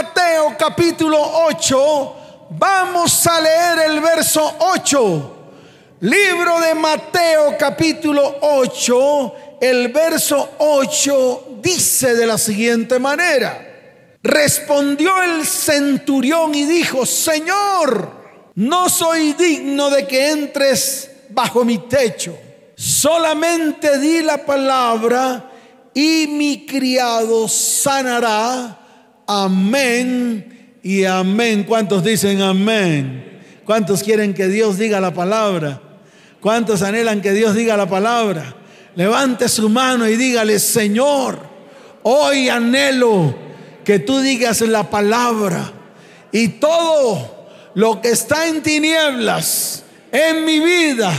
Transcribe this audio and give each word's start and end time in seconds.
Mateo 0.00 0.54
capítulo 0.56 1.18
8, 1.48 2.16
vamos 2.50 3.26
a 3.26 3.40
leer 3.40 3.90
el 3.90 4.00
verso 4.00 4.54
8. 4.60 5.36
Libro 6.02 6.60
de 6.60 6.72
Mateo 6.76 7.56
capítulo 7.58 8.36
8, 8.40 9.34
el 9.60 9.88
verso 9.88 10.50
8 10.58 11.58
dice 11.60 12.14
de 12.14 12.26
la 12.28 12.38
siguiente 12.38 13.00
manera. 13.00 14.18
Respondió 14.22 15.20
el 15.20 15.44
centurión 15.44 16.54
y 16.54 16.64
dijo, 16.64 17.04
Señor, 17.04 18.52
no 18.54 18.88
soy 18.88 19.32
digno 19.32 19.90
de 19.90 20.06
que 20.06 20.30
entres 20.30 21.10
bajo 21.30 21.64
mi 21.64 21.78
techo. 21.78 22.38
Solamente 22.76 23.98
di 23.98 24.22
la 24.22 24.46
palabra 24.46 25.50
y 25.92 26.28
mi 26.28 26.64
criado 26.66 27.48
sanará. 27.48 28.77
Amén 29.30 30.78
y 30.82 31.04
amén. 31.04 31.64
¿Cuántos 31.64 32.02
dicen 32.02 32.40
amén? 32.40 33.42
¿Cuántos 33.66 34.02
quieren 34.02 34.32
que 34.32 34.48
Dios 34.48 34.78
diga 34.78 35.00
la 35.00 35.12
palabra? 35.12 35.82
¿Cuántos 36.40 36.80
anhelan 36.80 37.20
que 37.20 37.32
Dios 37.32 37.54
diga 37.54 37.76
la 37.76 37.86
palabra? 37.86 38.56
Levante 38.94 39.50
su 39.50 39.68
mano 39.68 40.08
y 40.08 40.16
dígale, 40.16 40.58
Señor, 40.58 41.40
hoy 42.04 42.48
anhelo 42.48 43.36
que 43.84 43.98
tú 43.98 44.18
digas 44.20 44.62
la 44.62 44.88
palabra 44.88 45.74
y 46.32 46.48
todo 46.48 47.50
lo 47.74 48.00
que 48.00 48.12
está 48.12 48.48
en 48.48 48.62
tinieblas, 48.62 49.84
en 50.10 50.46
mi 50.46 50.58
vida, 50.58 51.12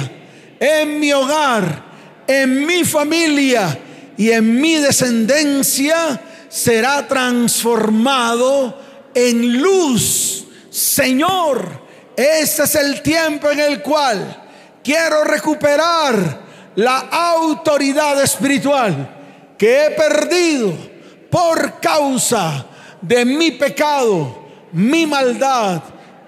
en 0.59 0.99
mi 0.99 1.13
hogar, 1.13 1.85
en 2.25 2.65
mi 2.65 2.83
familia 2.83 3.77
y 4.17 4.31
en 4.31 4.59
mi 4.59 4.77
descendencia, 4.77 6.19
será 6.49 7.07
transformado 7.07 8.77
en 9.13 9.61
luz. 9.61 10.45
Señor, 10.69 11.87
ese 12.15 12.63
es 12.63 12.75
el 12.75 13.01
tiempo 13.01 13.49
en 13.49 13.59
el 13.59 13.81
cual 13.81 14.43
quiero 14.83 15.23
recuperar 15.23 16.49
la 16.75 16.99
autoridad 16.99 18.21
espiritual 18.21 19.55
que 19.57 19.85
he 19.85 19.91
perdido 19.91 20.73
por 21.29 21.79
causa 21.79 22.65
de 23.01 23.25
mi 23.25 23.51
pecado, 23.51 24.47
mi 24.71 25.05
maldad 25.05 25.81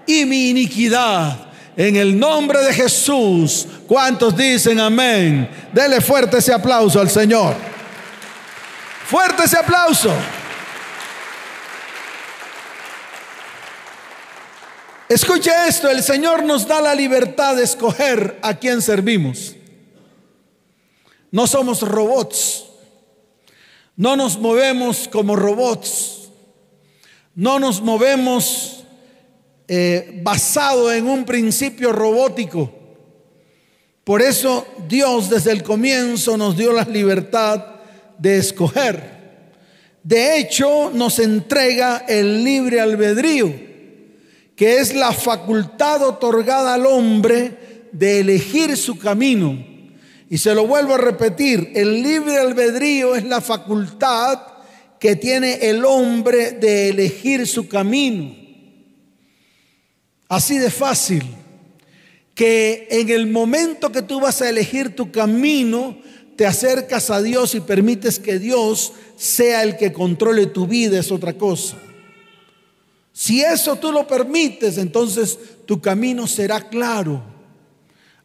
y 0.06 0.26
mi 0.26 0.50
iniquidad. 0.50 1.48
En 1.76 1.96
el 1.96 2.20
nombre 2.20 2.60
de 2.60 2.74
Jesús, 2.74 3.66
¿cuántos 3.88 4.36
dicen 4.36 4.80
amén? 4.80 5.50
Dele 5.74 6.02
fuerte 6.02 6.38
ese 6.38 6.54
aplauso 6.54 7.00
al 7.00 7.10
Señor. 7.10 7.71
Fuerte 9.12 9.44
ese 9.44 9.58
aplauso. 9.58 10.10
Escuche 15.10 15.52
esto, 15.68 15.90
el 15.90 16.02
Señor 16.02 16.44
nos 16.44 16.66
da 16.66 16.80
la 16.80 16.96
libertad 16.96 17.58
de 17.58 17.64
escoger 17.64 18.40
a 18.42 18.54
quién 18.54 18.82
servimos. 18.82 19.54
No 21.30 21.46
somos 21.46 21.82
robots. 21.82 22.68
No 23.98 24.16
nos 24.16 24.40
movemos 24.40 25.10
como 25.10 25.36
robots. 25.36 26.30
No 27.36 27.60
nos 27.60 27.82
movemos 27.82 28.86
eh, 29.68 30.22
basado 30.24 30.90
en 30.94 31.06
un 31.06 31.26
principio 31.26 31.92
robótico. 31.92 32.72
Por 34.06 34.22
eso 34.22 34.66
Dios 34.88 35.30
desde 35.30 35.52
el 35.52 35.64
comienzo 35.64 36.38
nos 36.38 36.56
dio 36.56 36.72
la 36.72 36.86
libertad 36.86 37.71
de 38.22 38.38
escoger. 38.38 39.22
De 40.04 40.38
hecho, 40.38 40.92
nos 40.94 41.20
entrega 41.20 42.06
el 42.08 42.44
libre 42.44 42.80
albedrío, 42.80 43.54
que 44.56 44.78
es 44.80 44.94
la 44.94 45.12
facultad 45.12 46.04
otorgada 46.04 46.76
al 46.76 46.86
hombre 46.86 47.88
de 47.92 48.20
elegir 48.20 48.78
su 48.78 48.98
camino 48.98 49.72
y 50.32 50.38
se 50.38 50.56
lo 50.56 50.66
vuelvo 50.66 50.94
a 50.94 50.98
repetir, 50.98 51.74
el 51.76 52.02
libre 52.02 52.38
albedrío 52.38 53.16
es 53.16 53.26
la 53.26 53.42
facultad 53.42 54.40
que 54.98 55.18
tiene 55.18 55.56
el 55.56 55.84
hombre 55.84 56.52
de 56.54 56.88
elegir 56.88 57.46
su 57.46 57.68
camino. 57.68 58.34
Así 60.30 60.58
de 60.58 60.72
fácil, 60.72 61.24
que 62.34 62.88
en 62.92 63.10
el 63.10 63.28
momento 63.28 63.92
que 63.92 64.04
tú 64.04 64.22
vas 64.22 64.42
a 64.42 64.48
elegir 64.48 64.96
tu 64.96 65.12
camino, 65.12 65.98
te 66.42 66.48
acercas 66.48 67.12
a 67.12 67.22
Dios 67.22 67.54
y 67.54 67.60
permites 67.60 68.18
que 68.18 68.40
Dios 68.40 68.94
sea 69.16 69.62
el 69.62 69.78
que 69.78 69.94
controle 69.94 70.48
tu 70.48 70.66
vida, 70.66 70.98
es 70.98 71.12
otra 71.12 71.34
cosa. 71.34 71.78
Si 73.14 73.44
eso 73.44 73.76
tú 73.76 73.92
lo 73.92 74.08
permites, 74.08 74.80
entonces 74.80 75.38
tu 75.68 75.80
camino 75.80 76.26
será 76.26 76.68
claro 76.68 77.22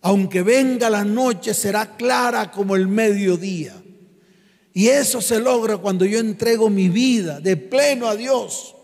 aunque 0.00 0.42
venga 0.42 0.88
la 0.88 1.04
noche, 1.04 1.52
será 1.52 1.94
clara 1.94 2.50
como 2.50 2.74
el 2.74 2.88
mediodía. 2.88 3.74
Y 4.72 4.88
eso 4.88 5.20
se 5.20 5.38
logra 5.38 5.76
cuando 5.76 6.06
yo 6.06 6.18
entrego 6.18 6.70
mi 6.70 6.88
vida 6.88 7.38
de 7.38 7.58
pleno 7.58 8.08
a 8.08 8.16
Dios. 8.16 8.76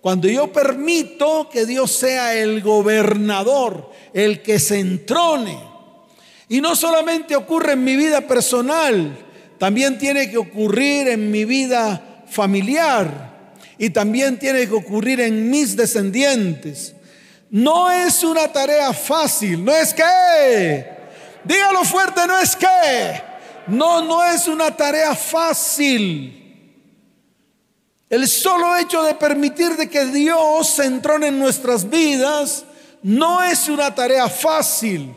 Cuando 0.00 0.28
yo 0.28 0.52
permito 0.52 1.48
que 1.50 1.66
Dios 1.66 1.90
sea 1.90 2.36
el 2.36 2.62
gobernador, 2.62 3.90
el 4.12 4.40
que 4.40 4.60
se 4.60 4.78
entrone. 4.78 5.67
Y 6.48 6.60
no 6.60 6.74
solamente 6.74 7.36
ocurre 7.36 7.72
en 7.72 7.84
mi 7.84 7.96
vida 7.96 8.22
personal, 8.22 9.16
también 9.58 9.98
tiene 9.98 10.30
que 10.30 10.38
ocurrir 10.38 11.08
en 11.08 11.30
mi 11.30 11.44
vida 11.44 12.24
familiar. 12.28 13.28
Y 13.76 13.90
también 13.90 14.38
tiene 14.38 14.66
que 14.66 14.74
ocurrir 14.74 15.20
en 15.20 15.50
mis 15.50 15.76
descendientes. 15.76 16.94
No 17.50 17.90
es 17.90 18.24
una 18.24 18.48
tarea 18.48 18.92
fácil, 18.92 19.64
no 19.64 19.74
es 19.74 19.94
que, 19.94 20.04
dígalo 21.44 21.84
fuerte, 21.84 22.26
no 22.26 22.38
es 22.38 22.56
que, 22.56 23.22
no, 23.68 24.02
no 24.02 24.24
es 24.24 24.48
una 24.48 24.76
tarea 24.76 25.14
fácil. 25.14 26.34
El 28.10 28.26
solo 28.26 28.76
hecho 28.76 29.02
de 29.02 29.14
permitir 29.14 29.76
de 29.76 29.88
que 29.88 30.06
Dios 30.06 30.68
se 30.68 30.86
entrone 30.86 31.28
en 31.28 31.38
nuestras 31.38 31.88
vidas 31.88 32.64
no 33.02 33.42
es 33.42 33.68
una 33.68 33.94
tarea 33.94 34.28
fácil. 34.28 35.14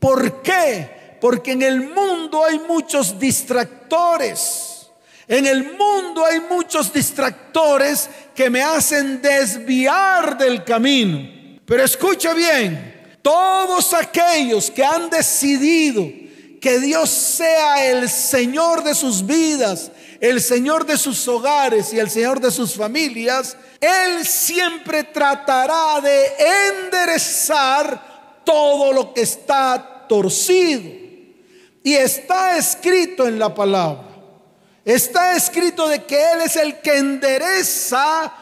¿Por 0.00 0.42
qué? 0.42 1.18
Porque 1.20 1.52
en 1.52 1.62
el 1.62 1.90
mundo 1.90 2.44
hay 2.44 2.58
muchos 2.60 3.18
distractores. 3.18 4.88
En 5.28 5.46
el 5.46 5.74
mundo 5.74 6.24
hay 6.24 6.40
muchos 6.40 6.92
distractores 6.92 8.10
que 8.34 8.50
me 8.50 8.62
hacen 8.62 9.22
desviar 9.22 10.36
del 10.36 10.64
camino. 10.64 11.60
Pero 11.64 11.84
escucha 11.84 12.34
bien, 12.34 13.18
todos 13.22 13.94
aquellos 13.94 14.70
que 14.70 14.84
han 14.84 15.08
decidido 15.10 16.04
que 16.60 16.80
Dios 16.80 17.10
sea 17.10 17.86
el 17.86 18.08
Señor 18.08 18.82
de 18.82 18.94
sus 18.94 19.24
vidas, 19.24 19.92
el 20.20 20.40
Señor 20.40 20.84
de 20.84 20.98
sus 20.98 21.28
hogares 21.28 21.92
y 21.92 21.98
el 21.98 22.10
Señor 22.10 22.40
de 22.40 22.50
sus 22.50 22.74
familias, 22.74 23.56
Él 23.80 24.26
siempre 24.26 25.04
tratará 25.04 26.00
de 26.00 26.26
enderezar 26.82 28.09
todo 28.50 28.92
lo 28.92 29.14
que 29.14 29.20
está 29.20 30.06
torcido. 30.08 30.90
Y 31.84 31.94
está 31.94 32.58
escrito 32.58 33.28
en 33.28 33.38
la 33.38 33.54
palabra. 33.54 34.08
Está 34.84 35.36
escrito 35.36 35.86
de 35.86 36.02
que 36.02 36.16
Él 36.32 36.40
es 36.44 36.56
el 36.56 36.80
que 36.80 36.98
endereza 36.98 38.32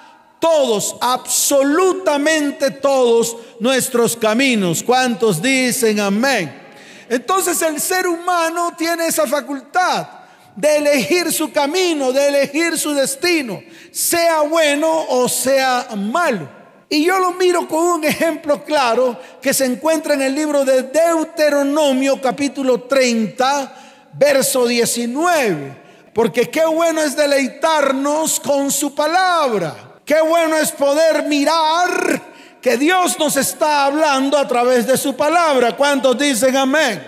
todos, 0.40 0.96
absolutamente 1.00 2.70
todos 2.70 3.36
nuestros 3.60 4.16
caminos. 4.16 4.82
¿Cuántos 4.82 5.42
dicen 5.42 6.00
amén? 6.00 6.68
Entonces 7.10 7.60
el 7.60 7.78
ser 7.80 8.06
humano 8.06 8.72
tiene 8.78 9.08
esa 9.08 9.26
facultad 9.26 10.08
de 10.56 10.76
elegir 10.78 11.32
su 11.32 11.52
camino, 11.52 12.12
de 12.12 12.28
elegir 12.28 12.78
su 12.78 12.94
destino, 12.94 13.62
sea 13.92 14.40
bueno 14.40 15.06
o 15.08 15.28
sea 15.28 15.88
malo. 15.96 16.57
Y 16.90 17.04
yo 17.04 17.18
lo 17.18 17.32
miro 17.32 17.68
con 17.68 17.84
un 17.84 18.04
ejemplo 18.04 18.64
claro 18.64 19.18
que 19.42 19.52
se 19.52 19.66
encuentra 19.66 20.14
en 20.14 20.22
el 20.22 20.34
libro 20.34 20.64
de 20.64 20.84
Deuteronomio 20.84 22.20
capítulo 22.20 22.82
30, 22.82 23.74
verso 24.14 24.66
19. 24.66 25.76
Porque 26.14 26.48
qué 26.48 26.64
bueno 26.64 27.02
es 27.02 27.14
deleitarnos 27.14 28.40
con 28.40 28.72
su 28.72 28.94
palabra. 28.94 30.00
Qué 30.06 30.18
bueno 30.22 30.56
es 30.56 30.72
poder 30.72 31.24
mirar 31.24 32.22
que 32.62 32.78
Dios 32.78 33.18
nos 33.18 33.36
está 33.36 33.84
hablando 33.84 34.38
a 34.38 34.48
través 34.48 34.86
de 34.86 34.96
su 34.96 35.14
palabra. 35.14 35.76
¿Cuántos 35.76 36.18
dicen 36.18 36.56
amén? 36.56 37.06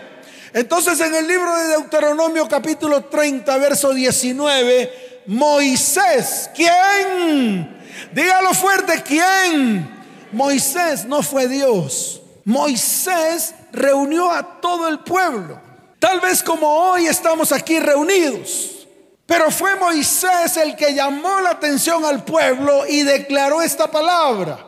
Entonces 0.53 1.01
en 1.01 1.15
el 1.15 1.27
libro 1.27 1.57
de 1.57 1.69
Deuteronomio 1.69 2.47
capítulo 2.47 3.05
30, 3.05 3.57
verso 3.57 3.95
19, 3.95 5.23
Moisés, 5.27 6.51
¿quién? 6.55 7.80
Dígalo 8.13 8.55
fuerte, 8.55 9.03
¿quién? 9.03 9.89
Moisés 10.33 11.05
no 11.05 11.23
fue 11.23 11.49
Dios. 11.49 12.21
Moisés 12.45 13.55
reunió 13.73 14.31
a 14.31 14.61
todo 14.61 14.89
el 14.89 15.01
pueblo. 15.01 15.61
Tal 15.99 16.21
vez 16.21 16.43
como 16.43 16.67
hoy 16.67 17.07
estamos 17.07 17.53
aquí 17.53 17.79
reunidos. 17.79 18.87
Pero 19.27 19.51
fue 19.51 19.77
Moisés 19.77 20.57
el 20.57 20.75
que 20.75 20.95
llamó 20.95 21.41
la 21.41 21.51
atención 21.51 22.05
al 22.05 22.25
pueblo 22.25 22.85
y 22.89 23.03
declaró 23.03 23.63
esta 23.63 23.89
palabra. 23.89 24.59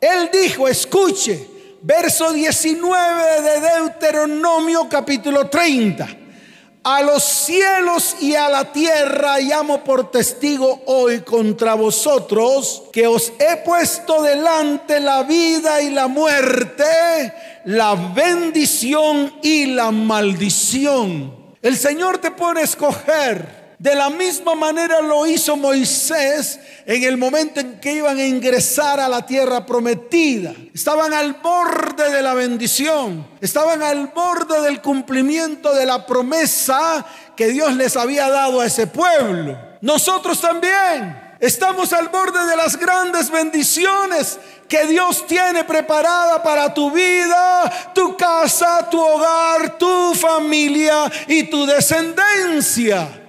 Él 0.00 0.28
dijo, 0.32 0.68
escuche, 0.68 1.48
verso 1.80 2.32
19 2.32 3.40
de 3.40 3.60
Deuteronomio 3.60 4.88
capítulo 4.90 5.48
30. 5.48 6.06
A 6.90 7.02
los 7.02 7.22
cielos 7.22 8.16
y 8.18 8.34
a 8.34 8.48
la 8.48 8.72
tierra 8.72 9.38
llamo 9.40 9.84
por 9.84 10.10
testigo 10.10 10.80
hoy 10.86 11.20
contra 11.20 11.74
vosotros 11.74 12.84
que 12.94 13.06
os 13.06 13.30
he 13.38 13.58
puesto 13.58 14.22
delante 14.22 14.98
la 14.98 15.22
vida 15.22 15.82
y 15.82 15.90
la 15.90 16.08
muerte, 16.08 17.34
la 17.66 17.94
bendición 17.94 19.34
y 19.42 19.66
la 19.66 19.90
maldición. 19.90 21.36
El 21.60 21.76
Señor 21.76 22.16
te 22.16 22.30
pone 22.30 22.62
a 22.62 22.64
escoger 22.64 23.57
de 23.78 23.94
la 23.94 24.10
misma 24.10 24.56
manera 24.56 25.00
lo 25.00 25.24
hizo 25.24 25.56
Moisés 25.56 26.58
en 26.84 27.04
el 27.04 27.16
momento 27.16 27.60
en 27.60 27.78
que 27.78 27.92
iban 27.92 28.18
a 28.18 28.24
ingresar 28.24 28.98
a 28.98 29.08
la 29.08 29.24
tierra 29.24 29.64
prometida. 29.64 30.52
Estaban 30.74 31.14
al 31.14 31.34
borde 31.34 32.10
de 32.10 32.20
la 32.20 32.34
bendición, 32.34 33.24
estaban 33.40 33.82
al 33.82 34.08
borde 34.08 34.62
del 34.62 34.82
cumplimiento 34.82 35.72
de 35.74 35.86
la 35.86 36.04
promesa 36.06 37.06
que 37.36 37.48
Dios 37.48 37.74
les 37.76 37.96
había 37.96 38.28
dado 38.28 38.60
a 38.60 38.66
ese 38.66 38.88
pueblo. 38.88 39.56
Nosotros 39.80 40.40
también 40.40 41.36
estamos 41.38 41.92
al 41.92 42.08
borde 42.08 42.46
de 42.46 42.56
las 42.56 42.76
grandes 42.76 43.30
bendiciones 43.30 44.40
que 44.68 44.86
Dios 44.86 45.24
tiene 45.24 45.62
preparada 45.62 46.42
para 46.42 46.74
tu 46.74 46.90
vida, 46.90 47.92
tu 47.94 48.16
casa, 48.16 48.88
tu 48.90 49.00
hogar, 49.00 49.78
tu 49.78 50.14
familia 50.16 51.10
y 51.28 51.44
tu 51.44 51.64
descendencia. 51.64 53.26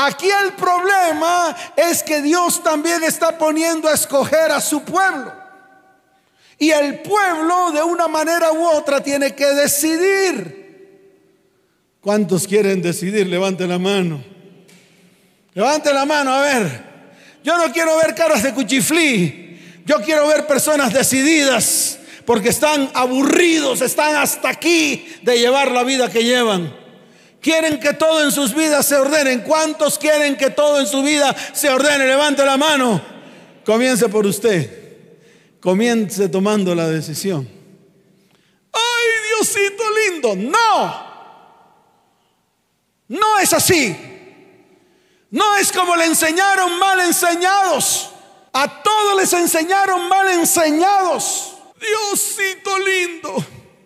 Aquí 0.00 0.28
el 0.30 0.52
problema 0.52 1.56
es 1.74 2.04
que 2.04 2.22
Dios 2.22 2.62
también 2.62 3.02
está 3.02 3.36
poniendo 3.36 3.88
a 3.88 3.94
escoger 3.94 4.52
a 4.52 4.60
su 4.60 4.84
pueblo. 4.84 5.32
Y 6.56 6.70
el 6.70 7.00
pueblo 7.00 7.72
de 7.72 7.82
una 7.82 8.06
manera 8.06 8.52
u 8.52 8.64
otra 8.64 9.02
tiene 9.02 9.34
que 9.34 9.46
decidir. 9.46 10.58
¿Cuántos 12.00 12.46
quieren 12.46 12.80
decidir? 12.80 13.26
Levante 13.26 13.66
la 13.66 13.80
mano. 13.80 14.22
Levante 15.54 15.92
la 15.92 16.04
mano, 16.04 16.32
a 16.32 16.42
ver. 16.42 16.84
Yo 17.42 17.58
no 17.58 17.72
quiero 17.72 17.96
ver 17.96 18.14
caras 18.14 18.44
de 18.44 18.54
cuchiflí. 18.54 19.82
Yo 19.84 20.00
quiero 20.02 20.28
ver 20.28 20.46
personas 20.46 20.92
decididas 20.92 21.98
porque 22.24 22.50
están 22.50 22.88
aburridos, 22.94 23.80
están 23.80 24.14
hasta 24.14 24.48
aquí 24.48 25.08
de 25.22 25.40
llevar 25.40 25.72
la 25.72 25.82
vida 25.82 26.08
que 26.08 26.22
llevan. 26.22 26.72
Quieren 27.40 27.78
que 27.78 27.94
todo 27.94 28.24
en 28.24 28.32
sus 28.32 28.54
vidas 28.54 28.86
se 28.86 28.96
ordene. 28.96 29.42
¿Cuántos 29.42 29.98
quieren 29.98 30.36
que 30.36 30.50
todo 30.50 30.80
en 30.80 30.86
su 30.86 31.02
vida 31.02 31.34
se 31.52 31.70
ordene? 31.70 32.06
Levante 32.06 32.44
la 32.44 32.56
mano. 32.56 33.00
Comience 33.64 34.08
por 34.08 34.26
usted. 34.26 34.78
Comience 35.60 36.28
tomando 36.28 36.74
la 36.74 36.88
decisión. 36.88 37.48
¡Ay, 38.72 39.08
Diosito 39.36 39.82
lindo! 40.12 40.36
No. 40.36 41.08
No 43.08 43.38
es 43.38 43.52
así. 43.52 43.96
No 45.30 45.56
es 45.56 45.70
como 45.70 45.94
le 45.96 46.06
enseñaron 46.06 46.78
mal 46.78 47.00
enseñados. 47.00 48.10
A 48.52 48.82
todos 48.82 49.16
les 49.20 49.32
enseñaron 49.32 50.08
mal 50.08 50.28
enseñados. 50.28 51.54
Diosito 51.80 52.78
lindo. 52.78 53.34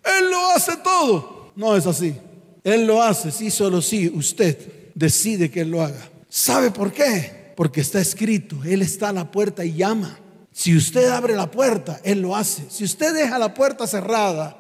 Él 0.05 0.31
lo 0.31 0.51
hace 0.51 0.77
todo. 0.79 1.53
No 1.55 1.77
es 1.77 1.87
así. 1.87 2.17
Él 2.65 2.87
lo 2.87 3.03
hace, 3.03 3.31
sí, 3.31 3.51
solo 3.51 3.83
sí, 3.83 4.11
usted 4.15 4.57
decide 4.95 5.51
que 5.51 5.63
Él 5.63 5.71
lo 5.71 5.83
haga. 5.83 6.11
¿Sabe 6.29 6.71
por 6.71 6.93
qué? 6.93 7.53
Porque 7.57 7.81
está 7.81 8.01
escrito, 8.01 8.57
Él 8.65 8.83
está 8.83 9.09
a 9.09 9.13
la 9.13 9.31
puerta 9.31 9.65
y 9.65 9.75
llama. 9.75 10.19
Si 10.53 10.77
usted 10.77 11.09
abre 11.09 11.35
la 11.35 11.51
puerta, 11.51 12.01
Él 12.05 12.21
lo 12.21 12.37
hace. 12.37 12.65
Si 12.69 12.85
usted 12.85 13.15
deja 13.15 13.39
la 13.39 13.55
puerta 13.55 13.87
cerrada, 13.87 14.57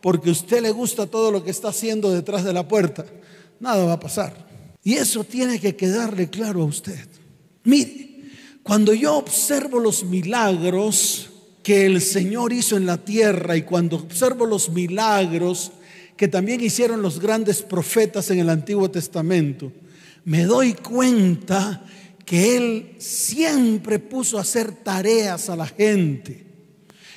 porque 0.00 0.30
a 0.30 0.32
usted 0.32 0.62
le 0.62 0.70
gusta 0.70 1.06
todo 1.06 1.30
lo 1.30 1.44
que 1.44 1.50
está 1.50 1.68
haciendo 1.68 2.10
detrás 2.10 2.44
de 2.44 2.52
la 2.52 2.66
puerta, 2.66 3.04
nada 3.60 3.84
va 3.84 3.94
a 3.94 4.00
pasar. 4.00 4.34
Y 4.82 4.94
eso 4.94 5.22
tiene 5.24 5.60
que 5.60 5.76
quedarle 5.76 6.28
claro 6.28 6.62
a 6.62 6.66
usted. 6.66 7.08
Mire, 7.64 8.30
cuando 8.62 8.94
yo 8.94 9.16
observo 9.16 9.78
los 9.78 10.04
milagros 10.04 11.30
que 11.62 11.86
el 11.86 12.00
Señor 12.00 12.52
hizo 12.52 12.76
en 12.76 12.86
la 12.86 12.98
tierra 12.98 13.56
y 13.56 13.62
cuando 13.62 13.96
observo 13.96 14.46
los 14.46 14.70
milagros 14.70 15.72
que 16.16 16.28
también 16.28 16.60
hicieron 16.60 17.02
los 17.02 17.20
grandes 17.20 17.62
profetas 17.62 18.30
en 18.30 18.38
el 18.38 18.50
Antiguo 18.50 18.90
Testamento, 18.90 19.72
me 20.24 20.44
doy 20.44 20.74
cuenta 20.74 21.84
que 22.24 22.56
Él 22.56 22.94
siempre 22.98 23.98
puso 23.98 24.38
a 24.38 24.42
hacer 24.42 24.72
tareas 24.72 25.50
a 25.50 25.56
la 25.56 25.66
gente. 25.66 26.46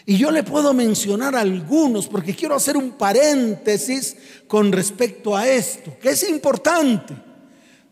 Y 0.07 0.17
yo 0.17 0.29
le 0.31 0.43
puedo 0.43 0.73
mencionar 0.73 1.35
algunos 1.35 2.07
porque 2.07 2.35
quiero 2.35 2.55
hacer 2.55 2.77
un 2.77 2.91
paréntesis 2.91 4.15
con 4.47 4.71
respecto 4.71 5.35
a 5.35 5.47
esto, 5.47 5.97
que 5.99 6.09
es 6.09 6.29
importante. 6.29 7.15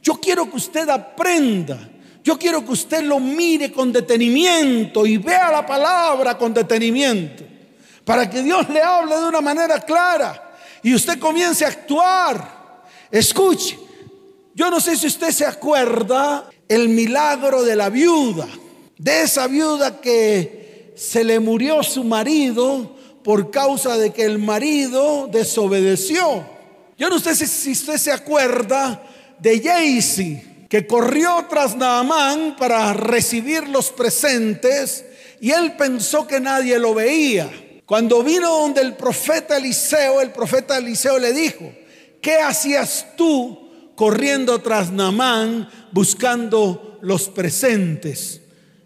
Yo 0.02 0.16
quiero 0.16 0.50
que 0.50 0.58
usted 0.58 0.88
aprenda, 0.90 1.90
yo 2.24 2.38
quiero 2.38 2.64
que 2.66 2.72
usted 2.72 3.04
lo 3.04 3.20
mire 3.20 3.72
con 3.72 3.92
detenimiento 3.92 5.06
y 5.06 5.18
vea 5.18 5.52
la 5.52 5.66
palabra 5.66 6.38
con 6.38 6.54
detenimiento, 6.54 7.44
para 8.04 8.30
que 8.30 8.44
Dios 8.44 8.70
le 8.70 8.82
hable 8.82 9.16
de 9.16 9.28
una 9.28 9.42
manera 9.42 9.80
clara 9.80 10.43
y 10.84 10.94
usted 10.94 11.18
comience 11.18 11.66
a 11.66 11.70
actuar. 11.70 12.84
Escuche, 13.10 13.80
yo 14.54 14.70
no 14.70 14.80
sé 14.80 14.96
si 14.98 15.08
usted 15.08 15.32
se 15.32 15.46
acuerda 15.46 16.50
el 16.68 16.90
milagro 16.90 17.64
de 17.64 17.76
la 17.76 17.90
viuda, 17.90 18.48
de 18.98 19.24
esa 19.24 19.48
viuda 19.48 20.02
que 20.02 20.94
se 20.96 21.24
le 21.24 21.40
murió 21.40 21.82
su 21.84 22.04
marido 22.04 22.96
por 23.24 23.52
causa 23.52 23.98
de 23.98 24.12
que 24.12 24.24
el 24.24 24.38
marido 24.38 25.30
desobedeció. 25.32 26.44
Yo 26.98 27.10
no 27.10 27.20
sé 27.20 27.36
si, 27.36 27.72
usted 27.72 27.98
se 27.98 28.12
acuerda 28.12 29.02
de 29.40 29.60
Jaycee, 29.60 30.68
que 30.70 30.86
corrió 30.86 31.46
tras 31.50 31.76
Naamán 31.76 32.56
para 32.58 32.94
recibir 32.94 33.68
los 33.68 33.92
presentes 33.92 35.06
y 35.40 35.52
él 35.52 35.74
pensó 35.74 36.28
que 36.28 36.40
nadie 36.40 36.80
lo 36.80 36.94
veía. 36.94 37.52
Cuando 37.86 38.24
vino 38.24 38.50
donde 38.50 38.82
el 38.82 38.96
profeta 38.96 39.58
Eliseo, 39.58 40.22
el 40.22 40.32
profeta 40.32 40.78
Eliseo 40.78 41.20
le 41.20 41.34
dijo, 41.34 41.72
¿qué 42.22 42.38
hacías 42.38 43.08
tú 43.18 43.92
corriendo 43.96 44.60
tras 44.60 44.92
Namán 44.92 45.70
buscando 45.92 46.98
los 47.02 47.28
presentes? 47.28 48.42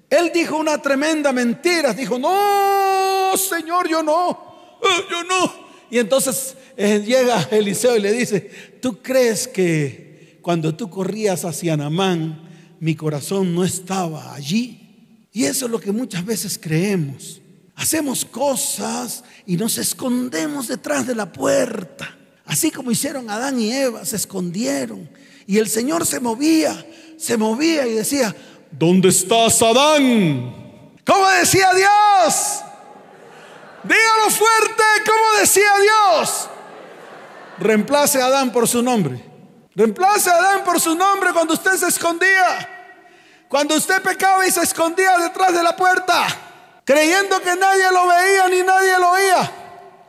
Él 0.09 0.31
dijo 0.33 0.57
una 0.57 0.81
tremenda 0.81 1.31
mentira, 1.31 1.93
dijo, 1.93 2.17
no, 2.17 3.33
Señor, 3.37 3.87
yo 3.87 4.01
no, 4.01 4.79
eh, 4.81 5.03
yo 5.11 5.23
no. 5.23 5.67
Y 5.91 5.99
entonces 5.99 6.55
eh, 6.75 7.03
llega 7.05 7.47
Eliseo 7.51 7.97
y 7.97 8.01
le 8.01 8.11
dice, 8.11 8.49
¿tú 8.81 9.01
crees 9.01 9.47
que 9.47 10.39
cuando 10.41 10.73
tú 10.75 10.89
corrías 10.89 11.45
hacia 11.45 11.77
Namán, 11.77 12.49
mi 12.79 12.95
corazón 12.95 13.53
no 13.53 13.63
estaba 13.63 14.33
allí? 14.33 15.27
Y 15.31 15.43
eso 15.43 15.65
es 15.65 15.71
lo 15.71 15.79
que 15.79 15.91
muchas 15.91 16.25
veces 16.25 16.57
creemos. 16.57 17.41
Hacemos 17.77 18.25
cosas 18.25 19.23
y 19.45 19.55
nos 19.55 19.77
escondemos 19.77 20.67
detrás 20.67 21.05
de 21.05 21.13
la 21.13 21.31
puerta. 21.31 22.11
Así 22.47 22.71
como 22.71 22.89
hicieron 22.89 23.29
Adán 23.29 23.59
y 23.59 23.71
Eva, 23.71 24.03
se 24.03 24.15
escondieron. 24.15 25.07
Y 25.45 25.59
el 25.59 25.69
Señor 25.69 26.03
se 26.07 26.19
movía, 26.19 26.85
se 27.17 27.37
movía 27.37 27.85
y 27.85 27.93
decía, 27.93 28.35
¿dónde 28.71 29.09
estás 29.09 29.61
Adán? 29.61 30.91
¿Cómo 31.05 31.29
decía 31.39 31.69
Dios? 31.75 32.61
Dígalo 33.83 34.29
fuerte, 34.31 34.83
¿cómo 35.05 35.39
decía 35.39 35.69
Dios? 35.79 36.49
Reemplace 37.59 38.19
a 38.19 38.25
Adán 38.25 38.51
por 38.51 38.67
su 38.67 38.81
nombre. 38.81 39.23
Reemplace 39.75 40.31
a 40.31 40.33
Adán 40.33 40.63
por 40.63 40.79
su 40.79 40.95
nombre 40.95 41.31
cuando 41.31 41.53
usted 41.53 41.75
se 41.75 41.89
escondía. 41.89 42.95
Cuando 43.47 43.75
usted 43.75 44.01
pecaba 44.01 44.47
y 44.47 44.51
se 44.51 44.63
escondía 44.63 45.15
detrás 45.19 45.53
de 45.53 45.61
la 45.61 45.75
puerta 45.75 46.46
creyendo 46.87 47.41
que 47.41 47.53
nadie 47.57 47.91
lo 47.91 48.07
veía 48.07 48.47
ni 48.47 48.63
nadie 48.65 48.97
lo 48.97 49.11
oía. 49.11 49.51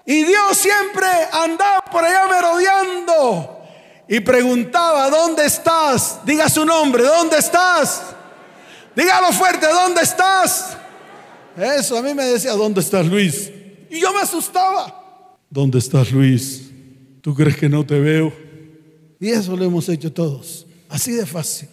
Y 0.06 0.22
Dios 0.22 0.56
siempre 0.56 1.08
andaba 1.32 1.82
por 1.90 2.04
allá 2.04 2.28
merodeando 2.28 3.64
y 4.06 4.20
preguntaba, 4.20 5.10
¿dónde 5.10 5.44
estás? 5.44 6.20
Diga 6.24 6.48
su 6.48 6.64
nombre, 6.64 7.02
¿dónde 7.02 7.36
estás? 7.38 8.14
Dígalo 8.94 9.32
fuerte, 9.32 9.66
¿dónde 9.66 10.02
estás? 10.02 10.76
Eso 11.56 11.98
a 11.98 12.02
mí 12.02 12.14
me 12.14 12.24
decía, 12.24 12.52
¿dónde 12.52 12.80
estás 12.80 13.04
Luis? 13.06 13.50
Y 13.90 13.98
yo 13.98 14.12
me 14.12 14.20
asustaba. 14.20 15.36
¿Dónde 15.50 15.80
estás 15.80 16.12
Luis? 16.12 16.70
¿Tú 17.20 17.34
crees 17.34 17.56
que 17.56 17.68
no 17.68 17.84
te 17.84 17.98
veo? 17.98 18.32
Y 19.18 19.30
eso 19.30 19.56
lo 19.56 19.64
hemos 19.64 19.88
hecho 19.88 20.12
todos, 20.12 20.64
así 20.88 21.10
de 21.10 21.26
fácil. 21.26 21.68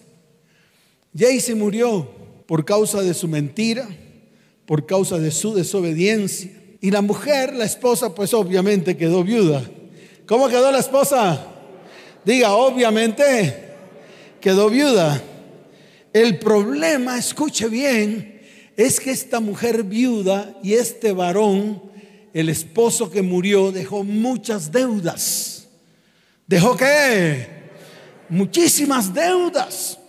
Jaycee 1.16 1.54
murió 1.54 2.10
por 2.48 2.66
causa 2.66 3.04
de 3.04 3.14
su 3.14 3.28
mentira 3.28 3.88
por 4.66 4.86
causa 4.86 5.18
de 5.20 5.32
su 5.32 5.54
desobediencia. 5.54 6.52
Y 6.82 6.92
la 6.92 7.02
mujer, 7.02 7.54
la 7.54 7.66
esposa, 7.66 8.14
pues 8.14 8.34
obviamente 8.34 8.98
quedó 8.98 9.24
viuda. 9.24 9.64
¿Cómo 10.26 10.48
quedó 10.48 10.72
la 10.72 10.80
esposa? 10.80 11.46
Diga, 12.24 12.54
obviamente 12.54 13.74
quedó 14.42 14.70
viuda. 14.70 15.22
El 16.14 16.40
problema, 16.40 17.18
escuche 17.18 17.68
bien, 17.68 18.42
es 18.78 19.00
que 19.00 19.12
esta 19.12 19.40
mujer 19.40 19.84
viuda 19.84 20.56
y 20.64 20.74
este 20.74 21.12
varón, 21.12 21.82
el 22.34 22.50
esposo 22.50 23.10
que 23.10 23.22
murió, 23.22 23.72
dejó 23.72 24.04
muchas 24.04 24.72
deudas. 24.72 25.68
¿Dejó 26.48 26.76
qué? 26.76 27.48
Muchísimas 28.30 29.14
deudas. 29.14 30.00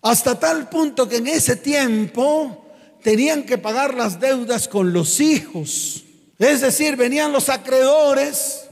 Hasta 0.00 0.38
tal 0.38 0.68
punto 0.68 1.08
que 1.08 1.16
en 1.16 1.28
ese 1.28 1.56
tiempo 1.56 2.61
tenían 3.02 3.42
que 3.44 3.58
pagar 3.58 3.94
las 3.94 4.20
deudas 4.20 4.68
con 4.68 4.92
los 4.92 5.20
hijos. 5.20 6.04
Es 6.38 6.60
decir, 6.60 6.96
venían 6.96 7.32
los 7.32 7.48
acreedores 7.48 8.64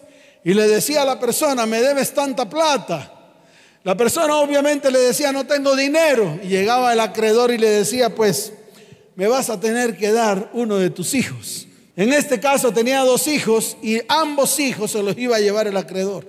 y 0.45 0.55
le 0.55 0.67
decía 0.67 1.03
a 1.03 1.05
la 1.05 1.21
persona, 1.21 1.67
me 1.67 1.81
debes 1.81 2.13
tanta 2.15 2.49
plata. 2.49 3.13
La 3.83 3.97
persona 3.97 4.37
obviamente 4.37 4.91
le 4.91 4.99
decía, 4.99 5.33
no 5.33 5.47
tengo 5.47 5.75
dinero. 5.77 6.39
Y 6.43 6.49
llegaba 6.49 6.93
el 6.93 7.01
acreedor 7.01 7.51
y 7.51 7.59
le 7.59 7.71
decía, 7.71 8.15
pues, 8.15 8.53
me 9.17 9.27
vas 9.27 9.51
a 9.51 9.61
tener 9.61 9.97
que 9.97 10.13
dar 10.13 10.51
uno 10.53 10.77
de 10.77 10.91
tus 10.91 11.15
hijos. 11.15 11.67
En 11.97 12.13
este 12.13 12.41
caso 12.41 12.73
tenía 12.73 13.01
dos 13.01 13.27
hijos 13.27 13.77
y 13.83 14.01
ambos 14.09 14.59
hijos 14.59 14.93
se 14.93 15.03
los 15.03 15.17
iba 15.19 15.37
a 15.37 15.41
llevar 15.41 15.67
el 15.67 15.77
acreedor. 15.77 16.27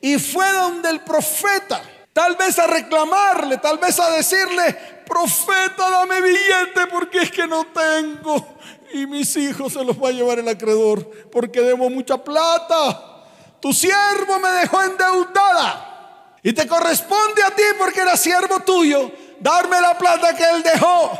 Y 0.00 0.18
fue 0.18 0.50
donde 0.52 0.90
el 0.90 1.00
profeta 1.00 1.82
Tal 2.14 2.36
vez 2.36 2.56
a 2.60 2.68
reclamarle, 2.68 3.58
tal 3.58 3.78
vez 3.78 3.98
a 3.98 4.08
decirle, 4.10 4.72
profeta, 5.04 5.90
dame 5.90 6.20
billete 6.20 6.86
porque 6.88 7.22
es 7.22 7.30
que 7.32 7.44
no 7.44 7.66
tengo. 7.66 8.56
Y 8.92 9.04
mis 9.08 9.36
hijos 9.36 9.72
se 9.72 9.84
los 9.84 10.00
va 10.00 10.10
a 10.10 10.12
llevar 10.12 10.38
el 10.38 10.46
acreedor 10.46 11.10
porque 11.32 11.60
debo 11.60 11.90
mucha 11.90 12.16
plata. 12.16 13.24
Tu 13.58 13.72
siervo 13.72 14.38
me 14.38 14.48
dejó 14.50 14.80
endeudada. 14.84 16.36
Y 16.44 16.52
te 16.52 16.68
corresponde 16.68 17.42
a 17.42 17.50
ti 17.50 17.64
porque 17.76 18.02
era 18.02 18.16
siervo 18.16 18.60
tuyo 18.60 19.10
darme 19.40 19.80
la 19.80 19.98
plata 19.98 20.36
que 20.36 20.44
él 20.44 20.62
dejó 20.62 21.18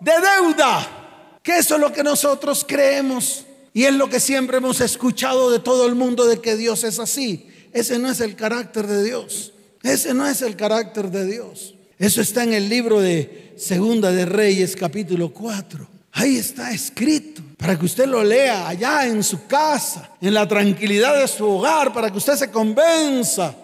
de 0.00 0.12
deuda. 0.12 0.88
Que 1.42 1.58
eso 1.58 1.74
es 1.74 1.80
lo 1.82 1.92
que 1.92 2.02
nosotros 2.02 2.64
creemos. 2.66 3.44
Y 3.74 3.84
es 3.84 3.92
lo 3.92 4.08
que 4.08 4.20
siempre 4.20 4.56
hemos 4.56 4.80
escuchado 4.80 5.50
de 5.50 5.58
todo 5.58 5.84
el 5.84 5.94
mundo 5.96 6.24
de 6.24 6.40
que 6.40 6.56
Dios 6.56 6.82
es 6.82 6.98
así. 6.98 7.50
Ese 7.74 7.98
no 7.98 8.08
es 8.08 8.20
el 8.20 8.36
carácter 8.36 8.86
de 8.86 9.04
Dios. 9.04 9.50
Ese 9.84 10.14
no 10.14 10.26
es 10.26 10.40
el 10.40 10.56
carácter 10.56 11.10
de 11.10 11.26
Dios. 11.26 11.74
Eso 11.98 12.22
está 12.22 12.42
en 12.42 12.54
el 12.54 12.70
libro 12.70 13.02
de 13.02 13.52
Segunda 13.58 14.10
de 14.10 14.24
Reyes 14.24 14.74
capítulo 14.74 15.30
4. 15.30 15.86
Ahí 16.12 16.38
está 16.38 16.72
escrito 16.72 17.42
para 17.58 17.78
que 17.78 17.84
usted 17.84 18.06
lo 18.06 18.24
lea 18.24 18.66
allá 18.66 19.06
en 19.06 19.22
su 19.22 19.46
casa, 19.46 20.10
en 20.22 20.32
la 20.32 20.48
tranquilidad 20.48 21.20
de 21.20 21.28
su 21.28 21.46
hogar, 21.46 21.92
para 21.92 22.10
que 22.10 22.16
usted 22.16 22.34
se 22.34 22.50
convenza 22.50 23.54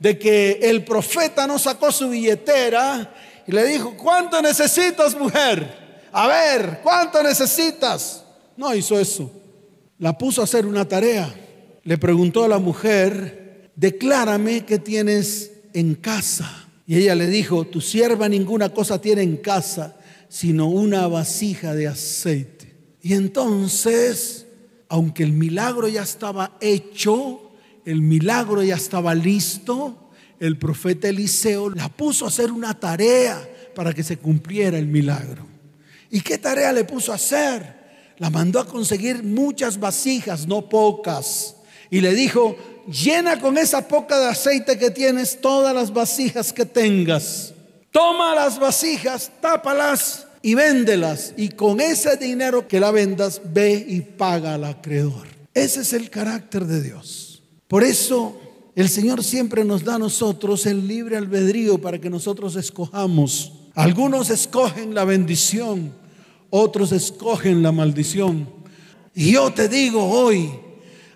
de 0.00 0.18
que 0.18 0.58
el 0.60 0.84
profeta 0.84 1.46
no 1.46 1.56
sacó 1.56 1.92
su 1.92 2.08
billetera 2.08 3.14
y 3.46 3.52
le 3.52 3.64
dijo, 3.66 3.96
¿cuánto 3.96 4.42
necesitas 4.42 5.16
mujer? 5.16 6.00
A 6.10 6.26
ver, 6.26 6.80
¿cuánto 6.82 7.22
necesitas? 7.22 8.24
No 8.56 8.74
hizo 8.74 8.98
eso. 8.98 9.30
La 9.98 10.18
puso 10.18 10.40
a 10.40 10.44
hacer 10.44 10.66
una 10.66 10.84
tarea. 10.88 11.32
Le 11.84 11.96
preguntó 11.96 12.42
a 12.42 12.48
la 12.48 12.58
mujer, 12.58 13.70
declárame 13.76 14.64
que 14.64 14.80
tienes 14.80 15.49
en 15.74 15.94
casa. 15.94 16.68
Y 16.86 16.96
ella 16.96 17.14
le 17.14 17.28
dijo, 17.28 17.66
tu 17.66 17.80
sierva 17.80 18.28
ninguna 18.28 18.70
cosa 18.70 19.00
tiene 19.00 19.22
en 19.22 19.36
casa, 19.36 19.96
sino 20.28 20.68
una 20.68 21.06
vasija 21.06 21.74
de 21.74 21.88
aceite. 21.88 22.74
Y 23.02 23.14
entonces, 23.14 24.46
aunque 24.88 25.22
el 25.22 25.32
milagro 25.32 25.88
ya 25.88 26.02
estaba 26.02 26.56
hecho, 26.60 27.52
el 27.84 28.02
milagro 28.02 28.62
ya 28.62 28.76
estaba 28.76 29.14
listo, 29.14 30.10
el 30.38 30.58
profeta 30.58 31.08
Eliseo 31.08 31.70
la 31.70 31.88
puso 31.88 32.24
a 32.24 32.28
hacer 32.28 32.50
una 32.50 32.78
tarea 32.78 33.48
para 33.74 33.92
que 33.92 34.02
se 34.02 34.16
cumpliera 34.16 34.78
el 34.78 34.86
milagro. 34.86 35.46
¿Y 36.10 36.20
qué 36.20 36.38
tarea 36.38 36.72
le 36.72 36.84
puso 36.84 37.12
a 37.12 37.16
hacer? 37.16 37.78
La 38.18 38.30
mandó 38.30 38.58
a 38.60 38.66
conseguir 38.66 39.22
muchas 39.22 39.78
vasijas, 39.78 40.46
no 40.46 40.68
pocas. 40.68 41.56
Y 41.90 42.00
le 42.00 42.14
dijo, 42.14 42.56
llena 42.86 43.40
con 43.40 43.58
esa 43.58 43.86
poca 43.86 44.18
de 44.18 44.28
aceite 44.28 44.78
que 44.78 44.90
tienes 44.90 45.40
todas 45.40 45.74
las 45.74 45.92
vasijas 45.92 46.52
que 46.52 46.64
tengas. 46.64 47.54
Toma 47.90 48.34
las 48.34 48.58
vasijas, 48.58 49.30
tápalas 49.40 50.26
y 50.42 50.54
véndelas. 50.54 51.34
Y 51.36 51.50
con 51.50 51.80
ese 51.80 52.16
dinero 52.16 52.68
que 52.68 52.80
la 52.80 52.90
vendas, 52.90 53.40
ve 53.44 53.84
y 53.86 54.00
paga 54.00 54.54
al 54.54 54.64
acreedor. 54.64 55.26
Ese 55.54 55.80
es 55.80 55.92
el 55.92 56.10
carácter 56.10 56.64
de 56.66 56.82
Dios. 56.82 57.42
Por 57.66 57.82
eso 57.82 58.40
el 58.76 58.88
Señor 58.88 59.24
siempre 59.24 59.64
nos 59.64 59.84
da 59.84 59.96
a 59.96 59.98
nosotros 59.98 60.66
el 60.66 60.86
libre 60.86 61.16
albedrío 61.16 61.78
para 61.78 62.00
que 62.00 62.10
nosotros 62.10 62.56
escojamos. 62.56 63.52
Algunos 63.74 64.30
escogen 64.30 64.94
la 64.94 65.04
bendición, 65.04 65.92
otros 66.50 66.92
escogen 66.92 67.62
la 67.62 67.72
maldición. 67.72 68.48
Y 69.14 69.32
yo 69.32 69.52
te 69.52 69.68
digo 69.68 70.04
hoy, 70.04 70.50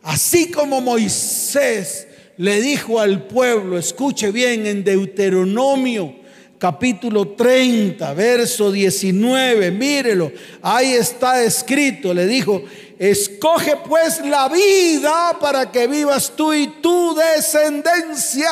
Así 0.05 0.51
como 0.51 0.81
Moisés 0.81 2.07
le 2.37 2.61
dijo 2.61 3.01
al 3.01 3.27
pueblo, 3.27 3.79
escuche 3.79 4.31
bien 4.31 4.67
en 4.67 4.85
Deuteronomio 4.85 6.25
capítulo 6.59 7.29
30, 7.29 8.15
verso 8.15 8.73
19, 8.73 9.71
mírelo, 9.71 10.33
ahí 10.63 10.95
está 10.95 11.43
escrito, 11.43 12.15
le 12.15 12.27
dijo, 12.27 12.63
escoge 12.99 13.77
pues 13.87 14.21
la 14.25 14.49
vida 14.49 15.37
para 15.41 15.71
que 15.71 15.87
vivas 15.87 16.33
tú 16.35 16.55
y 16.55 16.67
tu 16.81 17.15
descendencia. 17.15 18.51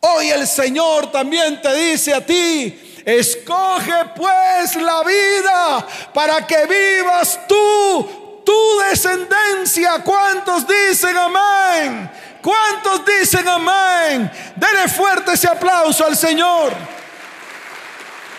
Hoy 0.00 0.28
el 0.28 0.46
Señor 0.46 1.10
también 1.10 1.62
te 1.62 1.74
dice 1.74 2.12
a 2.12 2.24
ti, 2.24 2.78
escoge 3.06 3.92
pues 4.16 4.76
la 4.76 5.02
vida 5.02 5.86
para 6.12 6.46
que 6.46 6.66
vivas 6.66 7.40
tú 7.48 8.19
tu 8.44 8.78
descendencia. 8.88 10.02
¿Cuántos 10.04 10.66
dicen 10.66 11.16
amén? 11.16 12.10
¿Cuántos 12.42 13.02
dicen 13.04 13.46
amén? 13.46 14.30
Dele 14.56 14.88
fuerte 14.88 15.32
ese 15.32 15.48
aplauso 15.48 16.06
al 16.06 16.16
Señor. 16.16 16.72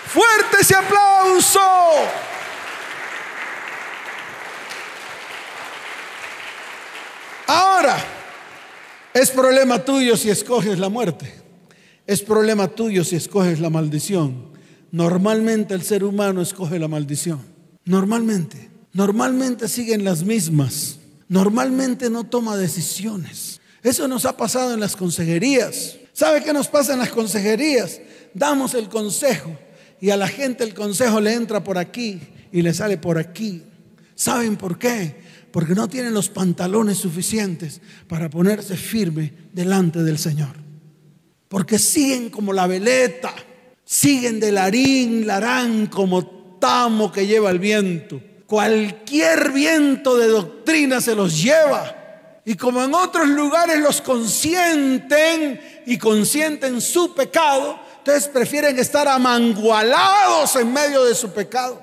Fuerte 0.08 0.58
ese 0.62 0.75
aplauso. 0.75 1.60
Ahora, 7.48 7.98
es 9.13 9.29
problema 9.29 9.79
tuyo 9.79 10.17
si 10.17 10.29
escoges 10.29 10.79
la 10.79 10.89
muerte. 10.89 11.34
Es 12.08 12.22
problema 12.22 12.67
tuyo 12.67 13.03
si 13.03 13.15
escoges 13.15 13.60
la 13.60 13.70
maldición. 13.70 14.51
Normalmente 14.91 15.74
el 15.74 15.84
ser 15.84 16.03
humano 16.03 16.41
escoge 16.41 16.79
la 16.79 16.88
maldición. 16.88 17.41
Normalmente 17.86 18.70
normalmente 18.93 19.67
siguen 19.67 20.03
las 20.03 20.24
mismas, 20.24 20.98
normalmente 21.27 22.10
no 22.10 22.24
toma 22.24 22.57
decisiones. 22.57 23.62
Eso 23.83 24.07
nos 24.07 24.25
ha 24.25 24.38
pasado 24.38 24.74
en 24.74 24.79
las 24.79 24.95
consejerías. 24.95 25.98
¿Sabe 26.13 26.43
qué 26.43 26.53
nos 26.53 26.67
pasa 26.67 26.93
en 26.93 27.00
las 27.00 27.10
consejerías? 27.10 28.00
Damos 28.33 28.74
el 28.75 28.89
consejo 28.89 29.57
y 30.00 30.10
a 30.10 30.17
la 30.17 30.27
gente 30.27 30.63
el 30.63 30.74
consejo 30.74 31.19
le 31.19 31.33
entra 31.33 31.63
por 31.63 31.77
aquí 31.77 32.19
y 32.51 32.62
le 32.62 32.74
sale 32.74 32.98
por 32.98 33.17
aquí. 33.17 33.63
¿Saben 34.15 34.55
por 34.55 34.77
qué? 34.77 35.15
Porque 35.51 35.74
no 35.74 35.88
tienen 35.88 36.13
los 36.13 36.29
pantalones 36.29 36.98
suficientes 36.98 37.81
para 38.07 38.29
ponerse 38.29 38.77
firme 38.77 39.33
delante 39.51 40.03
del 40.03 40.17
Señor. 40.17 40.55
Porque 41.48 41.79
siguen 41.79 42.29
como 42.29 42.53
la 42.53 42.67
veleta, 42.67 43.33
siguen 43.83 44.39
de 44.39 44.51
larín, 44.51 45.27
larán, 45.27 45.88
como 45.88 46.25
tamo 46.60 47.12
que 47.12 47.25
lleva 47.25 47.50
el 47.50 47.60
viento. 47.60 48.21
Cualquier 48.51 49.53
viento 49.53 50.17
de 50.17 50.27
doctrina 50.27 51.00
se 51.00 51.15
los 51.15 51.41
lleva. 51.41 51.96
Y 52.43 52.55
como 52.55 52.84
en 52.84 52.93
otros 52.93 53.25
lugares 53.29 53.79
los 53.79 54.01
consienten 54.01 55.84
y 55.86 55.98
consienten 55.98 56.81
su 56.81 57.15
pecado, 57.15 57.79
entonces 58.00 58.27
prefieren 58.27 58.77
estar 58.77 59.08
amangualados 59.08 60.53
en 60.58 60.74
medio 60.74 61.05
de 61.05 61.15
su 61.15 61.31
pecado. 61.31 61.81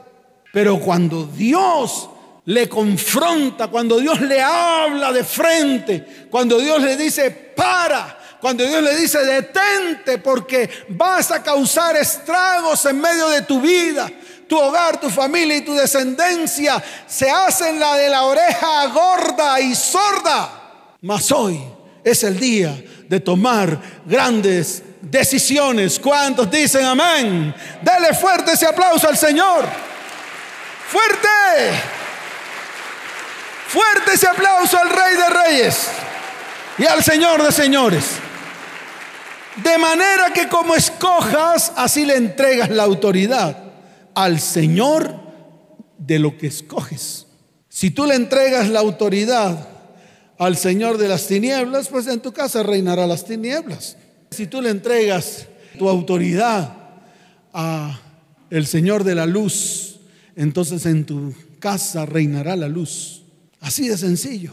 Pero 0.52 0.78
cuando 0.78 1.24
Dios 1.24 2.10
le 2.44 2.68
confronta, 2.68 3.68
cuando 3.68 3.98
Dios 3.98 4.20
le 4.20 4.42
habla 4.42 5.10
de 5.10 5.24
frente, 5.24 6.26
cuando 6.30 6.58
Dios 6.58 6.82
le 6.82 6.98
dice, 6.98 7.30
para, 7.30 8.18
cuando 8.42 8.62
Dios 8.66 8.82
le 8.82 8.94
dice, 8.94 9.24
detente 9.24 10.18
porque 10.18 10.68
vas 10.90 11.30
a 11.30 11.42
causar 11.42 11.96
estragos 11.96 12.84
en 12.84 13.00
medio 13.00 13.30
de 13.30 13.40
tu 13.40 13.58
vida, 13.58 14.10
tu 14.48 14.58
hogar, 14.58 14.98
tu 14.98 15.10
familia 15.10 15.56
y 15.56 15.60
tu 15.60 15.74
descendencia 15.74 16.82
se 17.06 17.30
hacen 17.30 17.78
la 17.78 17.96
de 17.96 18.08
la 18.08 18.24
oreja 18.24 18.86
gorda 18.86 19.60
y 19.60 19.74
sorda. 19.74 20.50
Mas 21.02 21.30
hoy 21.30 21.60
es 22.02 22.24
el 22.24 22.40
día 22.40 22.82
de 23.08 23.20
tomar 23.20 23.78
grandes 24.06 24.82
decisiones. 25.00 26.00
¿Cuántos 26.00 26.50
dicen 26.50 26.84
amén? 26.84 27.54
Dele 27.82 28.14
fuerte 28.14 28.52
ese 28.52 28.66
aplauso 28.66 29.08
al 29.08 29.16
Señor. 29.16 29.66
Fuerte. 30.90 31.28
Fuerte 33.68 34.14
ese 34.14 34.26
aplauso 34.26 34.78
al 34.78 34.88
Rey 34.88 35.16
de 35.16 35.28
Reyes 35.28 35.88
y 36.78 36.86
al 36.86 37.04
Señor 37.04 37.42
de 37.42 37.52
Señores. 37.52 38.04
De 39.56 39.76
manera 39.76 40.32
que 40.32 40.48
como 40.48 40.74
escojas, 40.74 41.72
así 41.76 42.06
le 42.06 42.16
entregas 42.16 42.70
la 42.70 42.84
autoridad 42.84 43.67
al 44.18 44.40
Señor 44.40 45.14
de 45.96 46.18
lo 46.18 46.36
que 46.36 46.48
escoges. 46.48 47.28
Si 47.68 47.92
tú 47.92 48.04
le 48.04 48.16
entregas 48.16 48.68
la 48.68 48.80
autoridad 48.80 49.68
al 50.38 50.56
Señor 50.56 50.98
de 50.98 51.06
las 51.06 51.28
tinieblas, 51.28 51.86
pues 51.86 52.08
en 52.08 52.18
tu 52.18 52.32
casa 52.32 52.64
reinará 52.64 53.06
las 53.06 53.24
tinieblas. 53.24 53.96
Si 54.32 54.48
tú 54.48 54.60
le 54.60 54.70
entregas 54.70 55.46
tu 55.78 55.88
autoridad 55.88 56.76
a 57.52 58.00
el 58.50 58.66
Señor 58.66 59.04
de 59.04 59.14
la 59.14 59.24
luz, 59.24 60.00
entonces 60.34 60.84
en 60.86 61.04
tu 61.04 61.32
casa 61.60 62.04
reinará 62.04 62.56
la 62.56 62.66
luz. 62.66 63.22
Así 63.60 63.86
de 63.86 63.96
sencillo. 63.96 64.52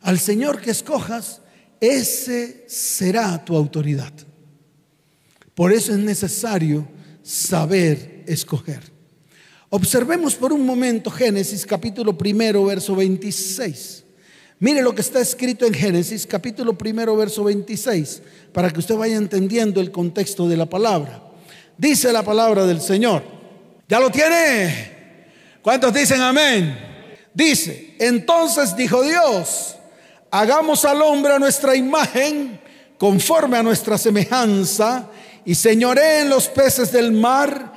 Al 0.00 0.18
Señor 0.18 0.60
que 0.60 0.72
escojas, 0.72 1.42
ese 1.80 2.64
será 2.66 3.44
tu 3.44 3.54
autoridad. 3.54 4.12
Por 5.54 5.72
eso 5.72 5.92
es 5.92 5.98
necesario 5.98 6.88
saber 7.22 8.13
escoger. 8.26 8.80
Observemos 9.70 10.34
por 10.34 10.52
un 10.52 10.64
momento 10.64 11.10
Génesis 11.10 11.66
capítulo 11.66 12.16
primero, 12.16 12.64
verso 12.64 12.94
26. 12.94 14.04
Mire 14.60 14.82
lo 14.82 14.94
que 14.94 15.00
está 15.00 15.20
escrito 15.20 15.66
en 15.66 15.74
Génesis 15.74 16.26
capítulo 16.26 16.78
primero, 16.78 17.16
verso 17.16 17.44
26, 17.44 18.22
para 18.52 18.70
que 18.70 18.78
usted 18.78 18.94
vaya 18.94 19.16
entendiendo 19.16 19.80
el 19.80 19.90
contexto 19.90 20.48
de 20.48 20.56
la 20.56 20.66
palabra. 20.66 21.22
Dice 21.76 22.12
la 22.12 22.22
palabra 22.22 22.64
del 22.66 22.80
Señor. 22.80 23.24
¿Ya 23.88 23.98
lo 23.98 24.10
tiene? 24.10 24.94
¿Cuántos 25.60 25.92
dicen 25.92 26.20
amén? 26.20 26.78
Dice, 27.34 27.96
entonces 27.98 28.76
dijo 28.76 29.02
Dios, 29.02 29.76
hagamos 30.30 30.84
al 30.84 31.02
hombre 31.02 31.32
a 31.32 31.38
nuestra 31.38 31.74
imagen, 31.74 32.60
conforme 32.96 33.56
a 33.56 33.62
nuestra 33.62 33.98
semejanza, 33.98 35.10
y 35.44 35.54
señoré 35.54 36.20
en 36.20 36.28
los 36.28 36.48
peces 36.48 36.92
del 36.92 37.12
mar, 37.12 37.72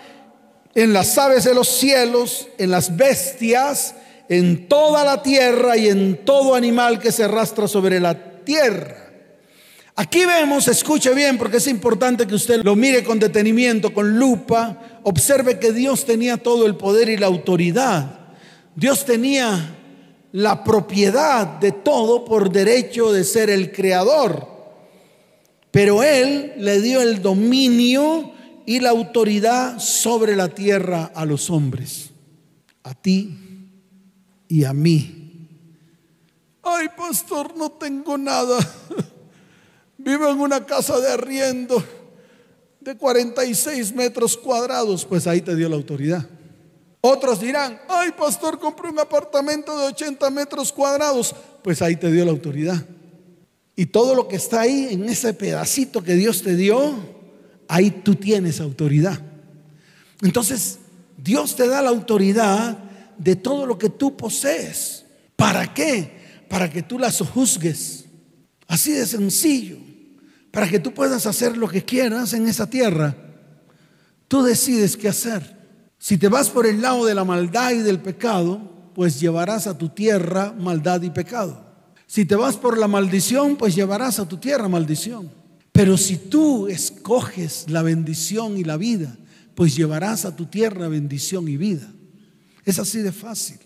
en 0.78 0.94
las 0.94 1.18
aves 1.18 1.44
de 1.44 1.56
los 1.56 1.68
cielos, 1.68 2.50
en 2.60 2.70
las 2.70 2.96
bestias, 2.96 3.96
en 4.30 4.68
toda 4.68 5.04
la 5.04 5.24
tierra 5.24 5.76
y 5.76 5.88
en 5.88 6.24
todo 6.24 6.54
animal 6.54 7.00
que 7.00 7.12
se 7.12 7.24
arrastra 7.24 7.68
sobre 7.68 8.00
la 8.00 8.44
tierra. 8.44 8.96
Aquí 9.96 10.24
vemos, 10.28 10.68
escuche 10.68 11.16
bien 11.16 11.40
porque 11.40 11.58
es 11.58 11.66
importante 11.66 12.28
que 12.28 12.36
usted 12.36 12.64
lo 12.64 12.76
mire 12.76 13.04
con 13.04 13.18
detenimiento, 13.18 13.92
con 13.92 14.20
lupa, 14.20 15.00
observe 15.02 15.58
que 15.58 15.74
Dios 15.74 16.06
tenía 16.06 16.38
todo 16.38 16.68
el 16.68 16.76
poder 16.76 17.10
y 17.10 17.18
la 17.18 17.26
autoridad. 17.26 18.36
Dios 18.76 19.04
tenía 19.04 19.76
la 20.32 20.64
propiedad 20.64 21.48
de 21.60 21.72
todo 21.72 22.24
por 22.24 22.52
derecho 22.52 23.12
de 23.12 23.24
ser 23.24 23.50
el 23.50 23.72
creador. 23.72 24.48
Pero 25.72 26.04
Él 26.04 26.54
le 26.60 26.82
dio 26.82 27.02
el 27.02 27.24
dominio 27.24 28.37
y 28.68 28.82
la 28.82 28.90
autoridad 28.90 29.80
sobre 29.80 30.36
la 30.36 30.50
tierra 30.50 31.10
a 31.16 31.24
los 31.24 31.50
hombres, 31.50 32.10
a 32.84 32.94
ti 32.94 33.34
y 34.50 34.66
a 34.66 34.74
mí. 34.74 35.48
Ay, 36.62 36.90
pastor, 36.98 37.56
no 37.56 37.72
tengo 37.72 38.18
nada. 38.18 38.60
Vivo 39.98 40.28
en 40.28 40.42
una 40.42 40.66
casa 40.66 41.00
de 41.00 41.10
arriendo 41.10 41.82
de 42.82 42.98
46 42.98 43.96
metros 43.96 44.36
cuadrados. 44.36 45.06
Pues 45.06 45.28
ahí 45.28 45.40
te 45.40 45.56
dio 45.56 45.70
la 45.70 45.78
autoridad. 45.78 46.28
Otros 47.00 47.40
dirán, 47.40 47.80
ay, 47.88 48.12
pastor, 48.20 48.60
compré 48.60 48.90
un 48.90 49.00
apartamento 49.00 49.80
de 49.80 49.86
80 49.86 50.30
metros 50.30 50.74
cuadrados. 50.74 51.34
Pues 51.64 51.82
ahí 51.82 51.96
te 51.96 52.12
dio 52.12 52.26
la 52.26 52.32
autoridad. 52.32 52.86
Y 53.78 53.86
todo 53.86 54.14
lo 54.14 54.28
que 54.28 54.36
está 54.36 54.60
ahí, 54.60 54.90
en 54.92 55.08
ese 55.08 55.34
pedacito 55.34 56.04
que 56.04 56.16
Dios 56.16 56.44
te 56.44 56.58
dio, 56.58 57.16
ahí 57.68 57.92
tú 57.92 58.16
tienes 58.16 58.60
autoridad. 58.60 59.20
Entonces, 60.22 60.80
Dios 61.18 61.56
te 61.56 61.68
da 61.68 61.82
la 61.82 61.90
autoridad 61.90 62.78
de 63.18 63.36
todo 63.36 63.66
lo 63.66 63.78
que 63.78 63.90
tú 63.90 64.16
posees. 64.16 65.06
¿Para 65.36 65.74
qué? 65.74 66.46
Para 66.50 66.70
que 66.70 66.82
tú 66.82 67.00
las 67.00 67.20
juzgues. 67.20 68.06
Así 68.68 68.92
de 68.92 69.06
sencillo. 69.06 69.78
Para 70.52 70.68
que 70.68 70.80
tú 70.80 70.94
puedas 70.94 71.26
hacer 71.26 71.58
lo 71.58 71.68
que 71.68 71.84
quieras 71.84 72.34
en 72.34 72.48
esa 72.48 72.70
tierra. 72.70 73.16
Tú 74.28 74.44
decides 74.44 74.98
qué 74.98 75.08
hacer. 75.08 75.58
Si 76.00 76.18
te 76.18 76.28
vas 76.28 76.50
por 76.50 76.66
el 76.66 76.82
lado 76.82 77.06
de 77.06 77.16
la 77.16 77.24
maldad 77.24 77.72
y 77.72 77.80
del 77.80 78.00
pecado, 78.00 78.92
pues 78.94 79.20
llevarás 79.20 79.68
a 79.68 79.78
tu 79.78 79.90
tierra 79.90 80.54
maldad 80.58 81.02
y 81.02 81.10
pecado. 81.10 81.66
Si 82.06 82.26
te 82.26 82.36
vas 82.36 82.56
por 82.56 82.78
la 82.78 82.88
maldición, 82.88 83.58
pues 83.58 83.76
llevarás 83.76 84.20
a 84.20 84.28
tu 84.28 84.38
tierra 84.38 84.68
maldición. 84.68 85.30
Pero 85.78 85.96
si 85.96 86.18
tú 86.18 86.68
escoges 86.68 87.66
la 87.70 87.84
bendición 87.84 88.58
y 88.58 88.64
la 88.64 88.78
vida, 88.78 89.16
pues 89.54 89.76
llevarás 89.76 90.26
a 90.26 90.36
tu 90.36 90.48
tierra 90.48 90.88
bendición 90.88 91.48
y 91.48 91.56
vida. 91.56 91.88
Es 92.66 92.80
así 92.80 93.04
de 93.04 93.12
fácil. 93.12 93.60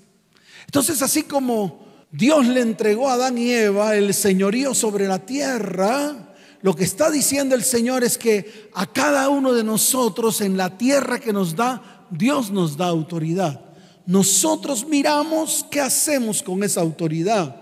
Entonces, 0.66 1.02
así 1.02 1.24
como 1.24 1.88
Dios 2.12 2.46
le 2.48 2.60
entregó 2.60 3.08
a 3.08 3.14
Adán 3.14 3.38
y 3.38 3.52
Eva 3.52 3.96
el 3.96 4.14
señorío 4.14 4.74
sobre 4.74 5.08
la 5.08 5.20
tierra, 5.20 6.36
lo 6.62 6.76
que 6.76 6.84
está 6.84 7.10
diciendo 7.10 7.56
el 7.56 7.64
Señor 7.64 8.04
es 8.04 8.18
que 8.18 8.70
a 8.74 8.92
cada 8.92 9.30
uno 9.30 9.54
de 9.54 9.64
nosotros 9.64 10.42
en 10.42 10.58
la 10.58 10.78
tierra 10.78 11.18
que 11.18 11.32
nos 11.32 11.56
da, 11.56 12.08
Dios 12.12 12.52
nos 12.52 12.76
da 12.76 12.88
autoridad. 12.88 13.62
Nosotros 14.06 14.86
miramos 14.86 15.66
qué 15.72 15.80
hacemos 15.80 16.44
con 16.44 16.62
esa 16.62 16.82
autoridad. 16.82 17.61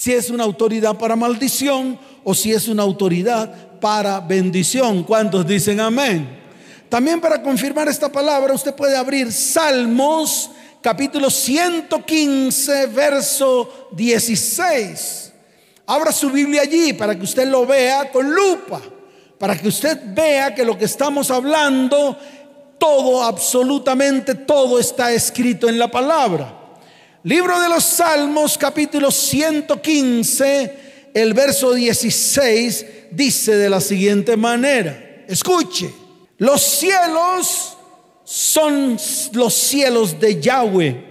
Si 0.00 0.14
es 0.14 0.30
una 0.30 0.44
autoridad 0.44 0.96
para 0.96 1.14
maldición 1.14 1.98
o 2.24 2.32
si 2.32 2.54
es 2.54 2.68
una 2.68 2.82
autoridad 2.82 3.78
para 3.80 4.18
bendición. 4.18 5.04
¿Cuántos 5.04 5.46
dicen 5.46 5.78
amén? 5.78 6.40
También 6.88 7.20
para 7.20 7.42
confirmar 7.42 7.86
esta 7.86 8.10
palabra, 8.10 8.54
usted 8.54 8.74
puede 8.74 8.96
abrir 8.96 9.30
Salmos 9.30 10.52
capítulo 10.80 11.28
115, 11.28 12.86
verso 12.86 13.88
16. 13.92 15.32
Abra 15.84 16.12
su 16.12 16.30
Biblia 16.30 16.62
allí 16.62 16.94
para 16.94 17.14
que 17.14 17.24
usted 17.24 17.46
lo 17.46 17.66
vea 17.66 18.10
con 18.10 18.34
lupa, 18.34 18.80
para 19.38 19.54
que 19.54 19.68
usted 19.68 19.98
vea 20.14 20.54
que 20.54 20.64
lo 20.64 20.78
que 20.78 20.86
estamos 20.86 21.30
hablando, 21.30 22.16
todo, 22.78 23.22
absolutamente 23.22 24.34
todo 24.34 24.78
está 24.78 25.12
escrito 25.12 25.68
en 25.68 25.78
la 25.78 25.90
palabra. 25.90 26.59
Libro 27.22 27.60
de 27.60 27.68
los 27.68 27.84
Salmos, 27.84 28.56
capítulo 28.56 29.10
115 29.10 31.10
el 31.12 31.34
verso 31.34 31.74
16 31.74 32.86
dice 33.10 33.56
de 33.56 33.68
la 33.68 33.82
siguiente 33.82 34.38
manera, 34.38 35.24
escuche, 35.28 35.92
los 36.38 36.62
cielos 36.62 37.76
son 38.24 38.96
los 39.32 39.52
cielos 39.52 40.18
de 40.18 40.40
Yahweh 40.40 41.06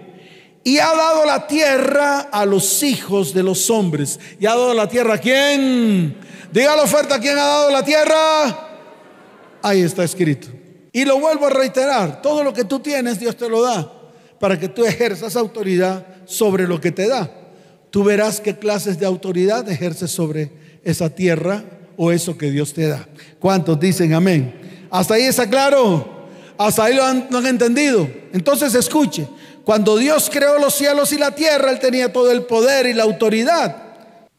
y 0.63 0.79
ha 0.79 0.95
dado 0.95 1.25
la 1.25 1.45
tierra 1.45 2.21
a 2.31 2.43
los 2.43 2.81
hijos 2.81 3.33
de 3.33 3.43
los 3.43 3.69
hombres. 3.69 4.19
¿Y 4.39 4.47
ha 4.47 4.51
dado 4.51 4.73
la 4.73 4.87
tierra 4.87 5.15
a 5.15 5.19
quién? 5.19 6.17
Diga 6.51 6.75
la 6.75 6.83
oferta, 6.83 7.19
¿quién 7.19 7.37
ha 7.37 7.45
dado 7.45 7.71
la 7.71 7.83
tierra? 7.83 8.69
Ahí 9.61 9.81
está 9.81 10.03
escrito. 10.03 10.47
Y 10.91 11.05
lo 11.05 11.19
vuelvo 11.19 11.45
a 11.45 11.51
reiterar, 11.51 12.21
todo 12.21 12.43
lo 12.43 12.51
que 12.51 12.63
tú 12.63 12.79
tienes 12.79 13.19
Dios 13.19 13.37
te 13.37 13.47
lo 13.47 13.61
da 13.61 13.98
para 14.39 14.59
que 14.59 14.69
tú 14.69 14.85
ejerzas 14.85 15.35
autoridad 15.35 16.05
sobre 16.25 16.67
lo 16.67 16.79
que 16.79 16.91
te 16.91 17.07
da 17.07 17.29
tú 17.91 18.03
verás 18.03 18.39
qué 18.39 18.57
clases 18.57 18.99
de 18.99 19.05
autoridad 19.05 19.67
ejerces 19.69 20.11
sobre 20.11 20.51
esa 20.83 21.09
tierra 21.09 21.63
o 21.97 22.11
eso 22.11 22.37
que 22.37 22.51
Dios 22.51 22.73
te 22.73 22.87
da. 22.87 23.07
¿Cuántos 23.39 23.79
dicen 23.79 24.13
amén? 24.13 24.87
Hasta 24.89 25.15
ahí 25.15 25.23
está 25.23 25.49
claro. 25.49 26.27
Hasta 26.57 26.85
ahí 26.85 26.95
lo 26.95 27.03
han, 27.03 27.27
lo 27.29 27.37
han 27.37 27.47
entendido. 27.47 28.09
Entonces 28.33 28.75
escuche, 28.75 29.27
cuando 29.63 29.97
Dios 29.97 30.29
creó 30.31 30.59
los 30.59 30.75
cielos 30.75 31.11
y 31.13 31.17
la 31.17 31.31
tierra, 31.31 31.71
Él 31.71 31.79
tenía 31.79 32.11
todo 32.11 32.31
el 32.31 32.43
poder 32.43 32.85
y 32.85 32.93
la 32.93 33.03
autoridad. 33.03 33.83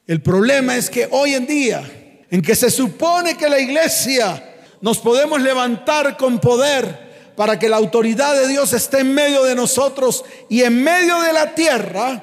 El 0.06 0.22
problema 0.22 0.76
es 0.76 0.90
que 0.90 1.08
hoy 1.10 1.34
en 1.34 1.46
día, 1.46 1.82
en 2.30 2.42
que 2.42 2.54
se 2.54 2.70
supone 2.70 3.36
que 3.36 3.48
la 3.48 3.58
iglesia 3.58 4.42
nos 4.80 4.98
podemos 4.98 5.40
levantar 5.40 6.16
con 6.16 6.38
poder 6.40 7.09
para 7.40 7.58
que 7.58 7.70
la 7.70 7.78
autoridad 7.78 8.34
de 8.34 8.48
Dios 8.48 8.74
esté 8.74 8.98
en 8.98 9.14
medio 9.14 9.44
de 9.44 9.54
nosotros 9.54 10.26
y 10.50 10.62
en 10.62 10.84
medio 10.84 11.22
de 11.22 11.32
la 11.32 11.54
tierra, 11.54 12.22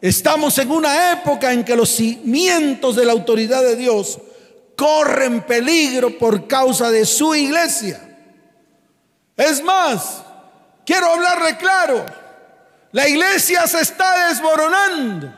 Estamos 0.00 0.58
en 0.58 0.72
una 0.72 1.12
época 1.12 1.52
en 1.52 1.64
que 1.64 1.76
los 1.76 1.88
cimientos 1.88 2.96
de 2.96 3.04
la 3.04 3.12
autoridad 3.12 3.62
de 3.62 3.76
Dios 3.76 4.18
corren 4.76 5.42
peligro 5.42 6.18
por 6.18 6.48
causa 6.48 6.90
de 6.90 7.06
su 7.06 7.32
iglesia. 7.36 8.00
Es 9.36 9.62
más, 9.62 10.22
quiero 10.84 11.12
hablarle 11.12 11.56
claro, 11.58 12.04
la 12.90 13.06
iglesia 13.06 13.68
se 13.68 13.82
está 13.82 14.28
desmoronando. 14.28 15.32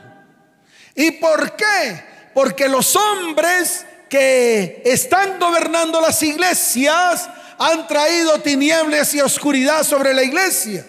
¿Y 0.95 1.11
por 1.11 1.55
qué? 1.55 2.03
Porque 2.33 2.67
los 2.67 2.95
hombres 2.95 3.85
que 4.09 4.81
están 4.85 5.39
gobernando 5.39 6.01
las 6.01 6.21
iglesias 6.23 7.29
han 7.59 7.87
traído 7.87 8.39
tinieblas 8.39 9.13
y 9.13 9.21
oscuridad 9.21 9.83
sobre 9.83 10.13
la 10.13 10.23
iglesia. 10.23 10.85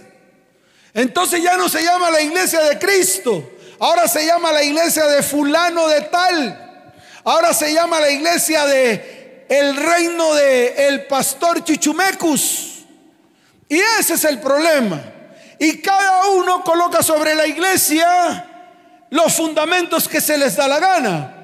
Entonces 0.94 1.42
ya 1.42 1.56
no 1.56 1.68
se 1.68 1.82
llama 1.82 2.10
la 2.10 2.22
iglesia 2.22 2.60
de 2.62 2.78
Cristo, 2.78 3.50
Ahora 3.80 4.06
se 4.08 4.26
llama 4.26 4.52
la 4.52 4.62
iglesia 4.62 5.06
de 5.06 5.22
fulano 5.22 5.88
de 5.88 6.02
tal. 6.02 6.92
Ahora 7.24 7.54
se 7.54 7.72
llama 7.72 7.98
la 7.98 8.10
iglesia 8.10 8.66
de 8.66 9.46
el 9.48 9.74
reino 9.74 10.34
de 10.34 10.86
el 10.88 11.06
pastor 11.06 11.64
Chichumecus. 11.64 12.84
Y 13.70 13.78
ese 13.78 14.14
es 14.14 14.24
el 14.24 14.38
problema. 14.38 15.00
Y 15.58 15.80
cada 15.80 16.28
uno 16.28 16.62
coloca 16.62 17.02
sobre 17.02 17.34
la 17.34 17.46
iglesia 17.46 18.46
los 19.08 19.32
fundamentos 19.32 20.06
que 20.06 20.20
se 20.20 20.36
les 20.36 20.56
da 20.56 20.68
la 20.68 20.78
gana. 20.78 21.39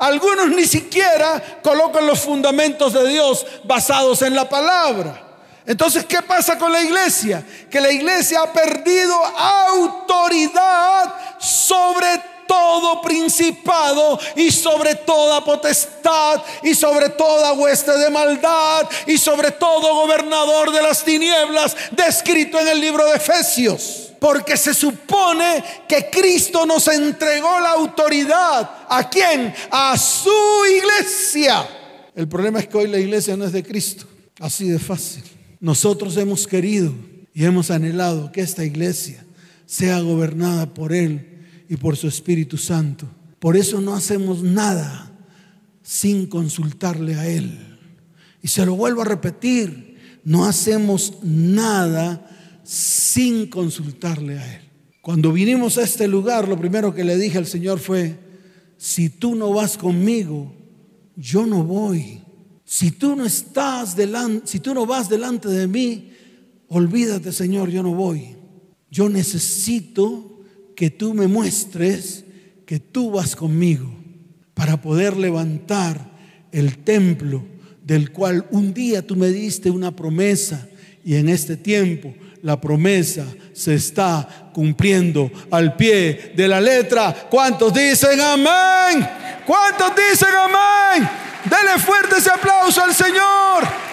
Algunos 0.00 0.48
ni 0.48 0.64
siquiera 0.64 1.60
colocan 1.62 2.06
los 2.06 2.20
fundamentos 2.20 2.94
de 2.94 3.06
Dios 3.06 3.46
basados 3.64 4.22
en 4.22 4.34
la 4.34 4.48
palabra. 4.48 5.26
Entonces, 5.66 6.06
¿qué 6.06 6.22
pasa 6.22 6.56
con 6.56 6.72
la 6.72 6.80
iglesia? 6.80 7.44
Que 7.70 7.82
la 7.82 7.92
iglesia 7.92 8.40
ha 8.40 8.50
perdido 8.50 9.14
autoridad 9.14 11.14
sobre 11.38 12.18
todo 12.46 13.02
principado 13.02 14.18
y 14.36 14.50
sobre 14.50 14.94
toda 14.94 15.44
potestad 15.44 16.40
y 16.62 16.74
sobre 16.74 17.10
toda 17.10 17.52
hueste 17.52 17.92
de 17.92 18.08
maldad 18.08 18.88
y 19.06 19.18
sobre 19.18 19.50
todo 19.50 19.96
gobernador 19.96 20.72
de 20.72 20.80
las 20.80 21.04
tinieblas 21.04 21.76
descrito 21.90 22.58
en 22.58 22.68
el 22.68 22.80
libro 22.80 23.04
de 23.04 23.16
Efesios. 23.16 24.09
Porque 24.20 24.56
se 24.56 24.74
supone 24.74 25.64
que 25.88 26.08
Cristo 26.10 26.66
nos 26.66 26.86
entregó 26.88 27.58
la 27.60 27.72
autoridad. 27.72 28.70
¿A 28.88 29.08
quién? 29.08 29.52
A 29.70 29.96
su 29.96 30.30
iglesia. 30.76 31.66
El 32.14 32.28
problema 32.28 32.60
es 32.60 32.68
que 32.68 32.76
hoy 32.76 32.88
la 32.88 32.98
iglesia 32.98 33.36
no 33.36 33.46
es 33.46 33.52
de 33.52 33.62
Cristo. 33.62 34.06
Así 34.38 34.68
de 34.68 34.78
fácil. 34.78 35.24
Nosotros 35.58 36.16
hemos 36.16 36.46
querido 36.46 36.92
y 37.34 37.44
hemos 37.44 37.70
anhelado 37.70 38.30
que 38.32 38.42
esta 38.42 38.64
iglesia 38.64 39.24
sea 39.66 40.00
gobernada 40.00 40.74
por 40.74 40.92
Él 40.92 41.64
y 41.68 41.76
por 41.76 41.96
su 41.96 42.08
Espíritu 42.08 42.58
Santo. 42.58 43.06
Por 43.38 43.56
eso 43.56 43.80
no 43.80 43.94
hacemos 43.94 44.42
nada 44.42 45.10
sin 45.82 46.26
consultarle 46.26 47.14
a 47.14 47.26
Él. 47.26 47.78
Y 48.42 48.48
se 48.48 48.66
lo 48.66 48.74
vuelvo 48.74 49.02
a 49.02 49.06
repetir, 49.06 49.98
no 50.24 50.44
hacemos 50.44 51.14
nada 51.22 52.26
sin 52.70 53.48
consultarle 53.48 54.38
a 54.38 54.54
Él. 54.54 54.62
Cuando 55.02 55.32
vinimos 55.32 55.76
a 55.76 55.82
este 55.82 56.06
lugar, 56.06 56.46
lo 56.46 56.56
primero 56.56 56.94
que 56.94 57.02
le 57.02 57.16
dije 57.16 57.36
al 57.36 57.46
Señor 57.46 57.80
fue, 57.80 58.16
si 58.76 59.08
tú 59.08 59.34
no 59.34 59.52
vas 59.52 59.76
conmigo, 59.76 60.52
yo 61.16 61.46
no 61.46 61.64
voy. 61.64 62.20
Si 62.64 62.92
tú 62.92 63.16
no 63.16 63.26
estás 63.26 63.96
delante, 63.96 64.46
si 64.46 64.60
tú 64.60 64.72
no 64.72 64.86
vas 64.86 65.08
delante 65.08 65.48
de 65.48 65.66
mí, 65.66 66.12
olvídate, 66.68 67.32
Señor, 67.32 67.70
yo 67.70 67.82
no 67.82 67.92
voy. 67.92 68.36
Yo 68.88 69.08
necesito 69.08 70.38
que 70.76 70.90
tú 70.90 71.12
me 71.12 71.26
muestres 71.26 72.24
que 72.66 72.78
tú 72.78 73.10
vas 73.10 73.34
conmigo 73.34 73.92
para 74.54 74.80
poder 74.80 75.16
levantar 75.16 76.16
el 76.52 76.78
templo 76.78 77.42
del 77.84 78.12
cual 78.12 78.46
un 78.52 78.72
día 78.72 79.04
tú 79.04 79.16
me 79.16 79.30
diste 79.30 79.72
una 79.72 79.96
promesa 79.96 80.68
y 81.04 81.16
en 81.16 81.28
este 81.28 81.56
tiempo 81.56 82.14
la 82.42 82.60
promesa 82.60 83.26
se 83.52 83.74
está 83.74 84.50
cumpliendo 84.52 85.30
al 85.50 85.76
pie 85.76 86.32
de 86.34 86.48
la 86.48 86.60
letra. 86.60 87.28
¿Cuántos 87.30 87.72
dicen 87.72 88.20
amén? 88.20 89.08
¿Cuántos 89.46 89.92
dicen 89.94 90.34
amén? 90.34 91.08
Dele 91.44 91.78
fuerte 91.78 92.16
ese 92.18 92.30
aplauso 92.30 92.82
al 92.82 92.94
Señor. 92.94 93.90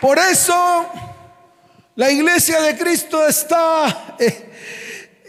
Por 0.00 0.18
eso 0.18 0.86
la 1.96 2.10
iglesia 2.10 2.60
de 2.60 2.76
Cristo 2.76 3.26
está, 3.26 4.16
eh, 4.18 4.52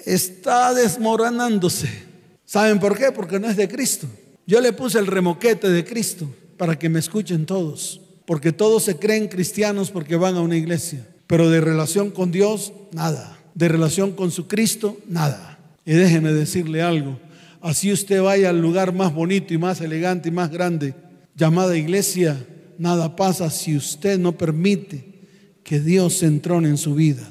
está 0.06 0.74
desmoronándose. 0.74 2.04
¿Saben 2.44 2.80
por 2.80 2.98
qué? 2.98 3.12
Porque 3.12 3.40
no 3.40 3.48
es 3.50 3.56
de 3.56 3.70
Cristo. 3.70 4.08
Yo 4.46 4.60
le 4.60 4.74
puse 4.74 5.00
el 5.00 5.08
remoquete 5.08 5.70
de 5.70 5.86
Cristo 5.86 6.28
para 6.58 6.78
que 6.78 6.90
me 6.90 7.00
escuchen 7.00 7.46
todos. 7.46 8.02
Porque 8.26 8.52
todos 8.52 8.84
se 8.84 8.98
creen 8.98 9.28
cristianos 9.28 9.92
porque 9.92 10.16
van 10.16 10.36
a 10.36 10.42
una 10.42 10.58
iglesia. 10.58 11.08
Pero 11.28 11.50
de 11.50 11.62
relación 11.62 12.12
con 12.12 12.32
Dios, 12.32 12.74
nada. 12.92 13.38
De 13.54 13.68
relación 13.68 14.14
con 14.14 14.32
su 14.32 14.48
Cristo, 14.48 14.98
nada. 15.08 15.60
Y 15.86 15.94
déjeme 15.94 16.34
decirle 16.34 16.82
algo. 16.82 17.20
Así 17.62 17.92
usted 17.92 18.22
vaya 18.22 18.50
al 18.50 18.62
lugar 18.62 18.94
más 18.94 19.14
bonito 19.14 19.54
y 19.54 19.58
más 19.58 19.82
elegante 19.82 20.30
y 20.30 20.32
más 20.32 20.52
grande, 20.52 20.94
llamada 21.36 21.76
iglesia, 21.76 22.46
nada 22.78 23.16
pasa 23.16 23.50
si 23.50 23.76
usted 23.76 24.20
no 24.20 24.38
permite 24.38 25.16
que 25.64 25.80
Dios 25.80 26.18
se 26.18 26.28
entrone 26.28 26.70
en 26.70 26.78
su 26.78 26.94
vida. 26.94 27.28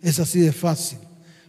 Es 0.00 0.20
así 0.20 0.40
de 0.40 0.52
fácil. 0.52 0.98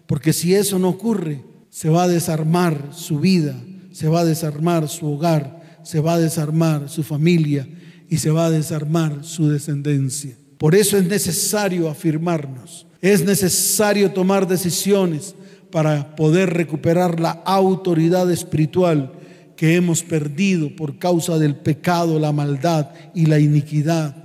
Porque 0.08 0.34
si 0.34 0.56
eso 0.56 0.80
no 0.80 0.90
ocurre, 0.90 1.44
se 1.70 1.90
va 1.90 2.04
a 2.04 2.08
desarmar 2.08 2.90
su 2.94 3.20
vida, 3.20 3.56
se 3.92 4.08
va 4.08 4.22
a 4.22 4.26
desarmar 4.26 4.88
su 4.90 5.08
hogar, 5.08 5.62
se 5.86 6.02
va 6.02 6.16
a 6.16 6.20
desarmar 6.20 6.90
su 6.90 7.04
familia 7.04 7.68
y 8.10 8.18
se 8.18 8.32
va 8.32 8.48
a 8.48 8.52
desarmar 8.52 9.24
su 9.24 9.48
descendencia. 9.48 10.36
Por 10.58 10.76
eso 10.76 10.98
es 10.98 11.06
necesario 11.06 11.90
afirmarnos, 11.90 12.88
es 13.02 13.24
necesario 13.24 14.12
tomar 14.12 14.48
decisiones 14.48 15.36
para 15.72 16.16
poder 16.16 16.54
recuperar 16.54 17.20
la 17.20 17.32
autoridad 17.46 18.30
espiritual 18.32 19.14
que 19.56 19.76
hemos 19.76 20.04
perdido 20.04 20.76
por 20.76 20.98
causa 20.98 21.38
del 21.38 21.56
pecado, 21.56 22.20
la 22.20 22.32
maldad 22.32 22.90
y 23.14 23.28
la 23.28 23.40
iniquidad, 23.40 24.16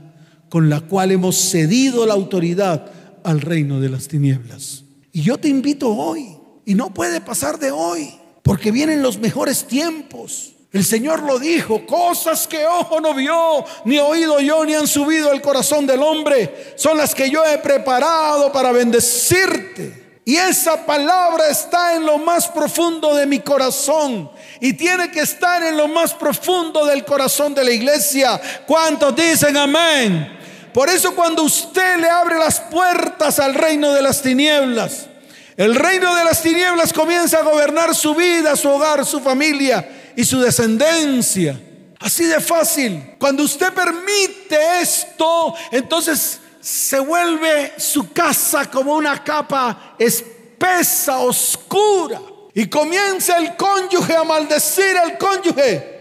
con 0.48 0.70
la 0.70 0.80
cual 0.80 1.12
hemos 1.12 1.36
cedido 1.36 2.06
la 2.06 2.14
autoridad 2.14 2.90
al 3.22 3.40
reino 3.40 3.80
de 3.80 3.90
las 3.90 4.08
tinieblas. 4.08 4.84
Y 5.12 5.22
yo 5.22 5.38
te 5.38 5.48
invito 5.48 5.88
hoy, 5.90 6.36
y 6.64 6.74
no 6.74 6.94
puede 6.94 7.20
pasar 7.20 7.58
de 7.58 7.70
hoy, 7.70 8.10
porque 8.42 8.72
vienen 8.72 9.02
los 9.02 9.18
mejores 9.18 9.66
tiempos. 9.66 10.54
El 10.72 10.84
Señor 10.84 11.24
lo 11.24 11.40
dijo, 11.40 11.84
cosas 11.84 12.46
que 12.46 12.64
ojo 12.64 13.00
no 13.00 13.12
vio, 13.12 13.64
ni 13.84 13.98
oído 13.98 14.38
yo, 14.38 14.64
ni 14.64 14.74
han 14.74 14.86
subido 14.86 15.32
al 15.32 15.42
corazón 15.42 15.84
del 15.84 16.00
hombre, 16.00 16.74
son 16.76 16.96
las 16.96 17.12
que 17.12 17.28
yo 17.28 17.44
he 17.44 17.58
preparado 17.58 18.52
para 18.52 18.70
bendecirte. 18.70 20.20
Y 20.24 20.36
esa 20.36 20.86
palabra 20.86 21.48
está 21.48 21.96
en 21.96 22.06
lo 22.06 22.18
más 22.18 22.46
profundo 22.46 23.16
de 23.16 23.26
mi 23.26 23.40
corazón 23.40 24.30
y 24.60 24.74
tiene 24.74 25.10
que 25.10 25.20
estar 25.20 25.60
en 25.64 25.76
lo 25.76 25.88
más 25.88 26.14
profundo 26.14 26.86
del 26.86 27.04
corazón 27.04 27.52
de 27.52 27.64
la 27.64 27.72
iglesia. 27.72 28.40
¿Cuántos 28.64 29.16
dicen 29.16 29.56
amén? 29.56 30.38
Por 30.72 30.88
eso 30.88 31.16
cuando 31.16 31.42
usted 31.42 31.96
le 31.96 32.08
abre 32.08 32.38
las 32.38 32.60
puertas 32.60 33.40
al 33.40 33.54
reino 33.54 33.92
de 33.92 34.02
las 34.02 34.22
tinieblas, 34.22 35.08
el 35.56 35.74
reino 35.74 36.14
de 36.14 36.22
las 36.22 36.40
tinieblas 36.42 36.92
comienza 36.92 37.38
a 37.38 37.42
gobernar 37.42 37.92
su 37.92 38.14
vida, 38.14 38.54
su 38.54 38.70
hogar, 38.70 39.04
su 39.04 39.18
familia 39.18 39.96
y 40.16 40.24
su 40.24 40.40
descendencia. 40.40 41.58
Así 42.00 42.24
de 42.24 42.40
fácil. 42.40 43.14
Cuando 43.18 43.42
usted 43.42 43.72
permite 43.72 44.80
esto, 44.80 45.54
entonces 45.70 46.40
se 46.60 46.98
vuelve 46.98 47.74
su 47.78 48.12
casa 48.12 48.70
como 48.70 48.94
una 48.94 49.22
capa 49.22 49.94
espesa, 49.98 51.18
oscura. 51.18 52.20
Y 52.54 52.68
comienza 52.68 53.36
el 53.36 53.56
cónyuge 53.56 54.16
a 54.16 54.24
maldecir 54.24 54.96
al 54.96 55.18
cónyuge. 55.18 56.00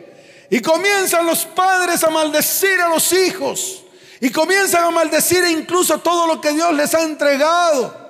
Y 0.49 0.61
comienzan 0.61 1.25
los 1.25 1.45
padres 1.45 2.03
a 2.03 2.09
maldecir 2.09 2.79
a 2.81 2.89
los 2.89 3.11
hijos. 3.13 3.83
Y 4.21 4.31
comienzan 4.31 4.85
a 4.85 4.91
maldecir 4.91 5.43
incluso 5.45 5.99
todo 5.99 6.27
lo 6.27 6.41
que 6.41 6.51
Dios 6.53 6.73
les 6.73 6.93
ha 6.95 7.03
entregado. 7.03 8.09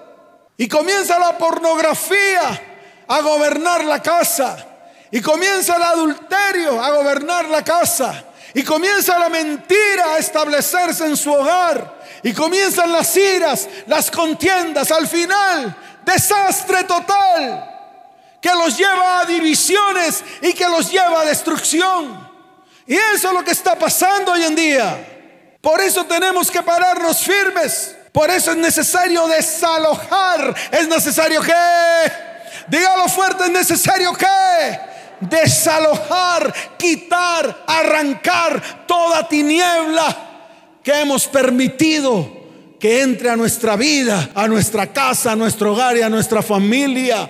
Y 0.57 0.67
comienza 0.67 1.19
la 1.19 1.37
pornografía 1.37 2.61
a 3.07 3.21
gobernar 3.21 3.83
la 3.83 4.01
casa. 4.01 4.68
Y 5.11 5.21
comienza 5.21 5.75
el 5.75 5.83
adulterio 5.83 6.81
a 6.81 6.91
gobernar 6.91 7.45
la 7.45 7.63
casa. 7.63 8.25
Y 8.53 8.63
comienza 8.63 9.17
la 9.17 9.29
mentira 9.29 10.13
a 10.13 10.17
establecerse 10.17 11.05
en 11.05 11.17
su 11.17 11.31
hogar. 11.31 11.99
Y 12.23 12.33
comienzan 12.33 12.91
las 12.91 13.15
iras, 13.15 13.67
las 13.87 14.11
contiendas. 14.11 14.91
Al 14.91 15.07
final, 15.07 15.75
desastre 16.05 16.83
total 16.83 17.65
que 18.41 18.49
los 18.49 18.77
lleva 18.77 19.19
a 19.19 19.25
divisiones 19.25 20.23
y 20.41 20.53
que 20.53 20.67
los 20.67 20.91
lleva 20.91 21.21
a 21.21 21.25
destrucción. 21.25 22.29
Y 22.87 22.95
eso 22.95 23.27
es 23.27 23.33
lo 23.33 23.43
que 23.43 23.51
está 23.51 23.75
pasando 23.75 24.31
hoy 24.31 24.43
en 24.43 24.55
día. 24.55 25.57
Por 25.61 25.81
eso 25.81 26.05
tenemos 26.05 26.49
que 26.49 26.63
pararnos 26.63 27.19
firmes. 27.19 27.95
Por 28.11 28.29
eso 28.29 28.51
es 28.51 28.57
necesario 28.57 29.27
desalojar. 29.27 30.55
Es 30.71 30.87
necesario 30.87 31.41
que, 31.41 31.53
dígalo 32.67 33.07
fuerte, 33.07 33.43
es 33.43 33.51
necesario 33.51 34.13
que 34.13 34.25
desalojar, 35.21 36.53
quitar, 36.77 37.63
arrancar 37.67 38.85
toda 38.87 39.27
tiniebla 39.27 40.29
que 40.83 40.99
hemos 41.01 41.27
permitido 41.27 42.39
que 42.79 43.01
entre 43.01 43.29
a 43.29 43.35
nuestra 43.35 43.75
vida, 43.75 44.31
a 44.33 44.47
nuestra 44.47 44.87
casa, 44.87 45.33
a 45.33 45.35
nuestro 45.35 45.73
hogar 45.73 45.97
y 45.97 46.01
a 46.01 46.09
nuestra 46.09 46.41
familia 46.41 47.29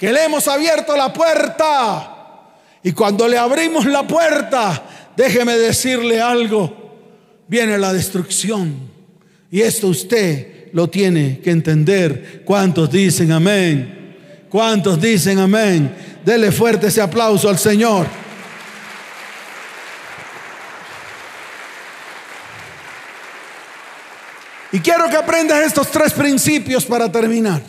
que 0.00 0.12
le 0.12 0.24
hemos 0.24 0.48
abierto 0.48 0.96
la 0.96 1.12
puerta. 1.12 2.16
Y 2.82 2.92
cuando 2.92 3.28
le 3.28 3.36
abrimos 3.36 3.84
la 3.84 4.06
puerta, 4.06 4.82
déjeme 5.14 5.58
decirle 5.58 6.18
algo, 6.18 6.96
viene 7.46 7.76
la 7.76 7.92
destrucción. 7.92 8.74
Y 9.50 9.60
esto 9.60 9.88
usted 9.88 10.70
lo 10.72 10.88
tiene 10.88 11.40
que 11.40 11.50
entender. 11.50 12.42
¿Cuántos 12.46 12.90
dicen 12.90 13.30
amén? 13.30 14.16
¿Cuántos 14.48 14.98
dicen 14.98 15.38
amén? 15.38 15.94
Dele 16.24 16.52
fuerte 16.52 16.88
ese 16.88 17.00
aplauso 17.00 17.48
al 17.48 17.58
Señor. 17.58 18.06
Y 24.72 24.80
quiero 24.80 25.08
que 25.08 25.16
aprendas 25.16 25.66
estos 25.66 25.90
tres 25.90 26.12
principios 26.12 26.84
para 26.84 27.10
terminar 27.10 27.60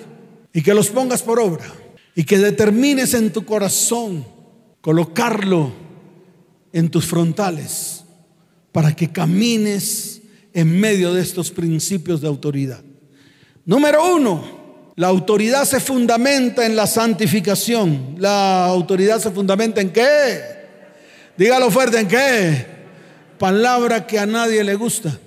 y 0.53 0.61
que 0.61 0.73
los 0.73 0.89
pongas 0.89 1.23
por 1.23 1.39
obra 1.39 1.65
y 2.15 2.23
que 2.23 2.37
determines 2.37 3.13
en 3.13 3.31
tu 3.31 3.43
corazón 3.43 4.25
colocarlo 4.81 5.71
en 6.73 6.89
tus 6.89 7.05
frontales 7.05 8.03
para 8.71 8.95
que 8.95 9.11
camines 9.11 10.21
en 10.53 10.79
medio 10.79 11.13
de 11.13 11.21
estos 11.21 11.49
principios 11.49 12.21
de 12.21 12.27
autoridad. 12.27 12.83
Número 13.65 14.15
uno, 14.15 14.60
la 14.95 15.07
autoridad 15.07 15.65
se 15.65 15.79
fundamenta 15.79 16.65
en 16.65 16.75
la 16.75 16.85
santificación. 16.87 18.15
La 18.17 18.65
autoridad 18.65 19.19
se 19.19 19.31
fundamenta 19.31 19.81
en 19.81 19.91
qué? 19.91 20.41
Dígalo 21.37 21.71
fuerte, 21.71 21.99
¿en 21.99 22.07
qué? 22.07 22.65
Palabra 23.39 24.05
que 24.05 24.19
a 24.19 24.25
nadie 24.25 24.63
le 24.63 24.75
gusta. 24.75 25.17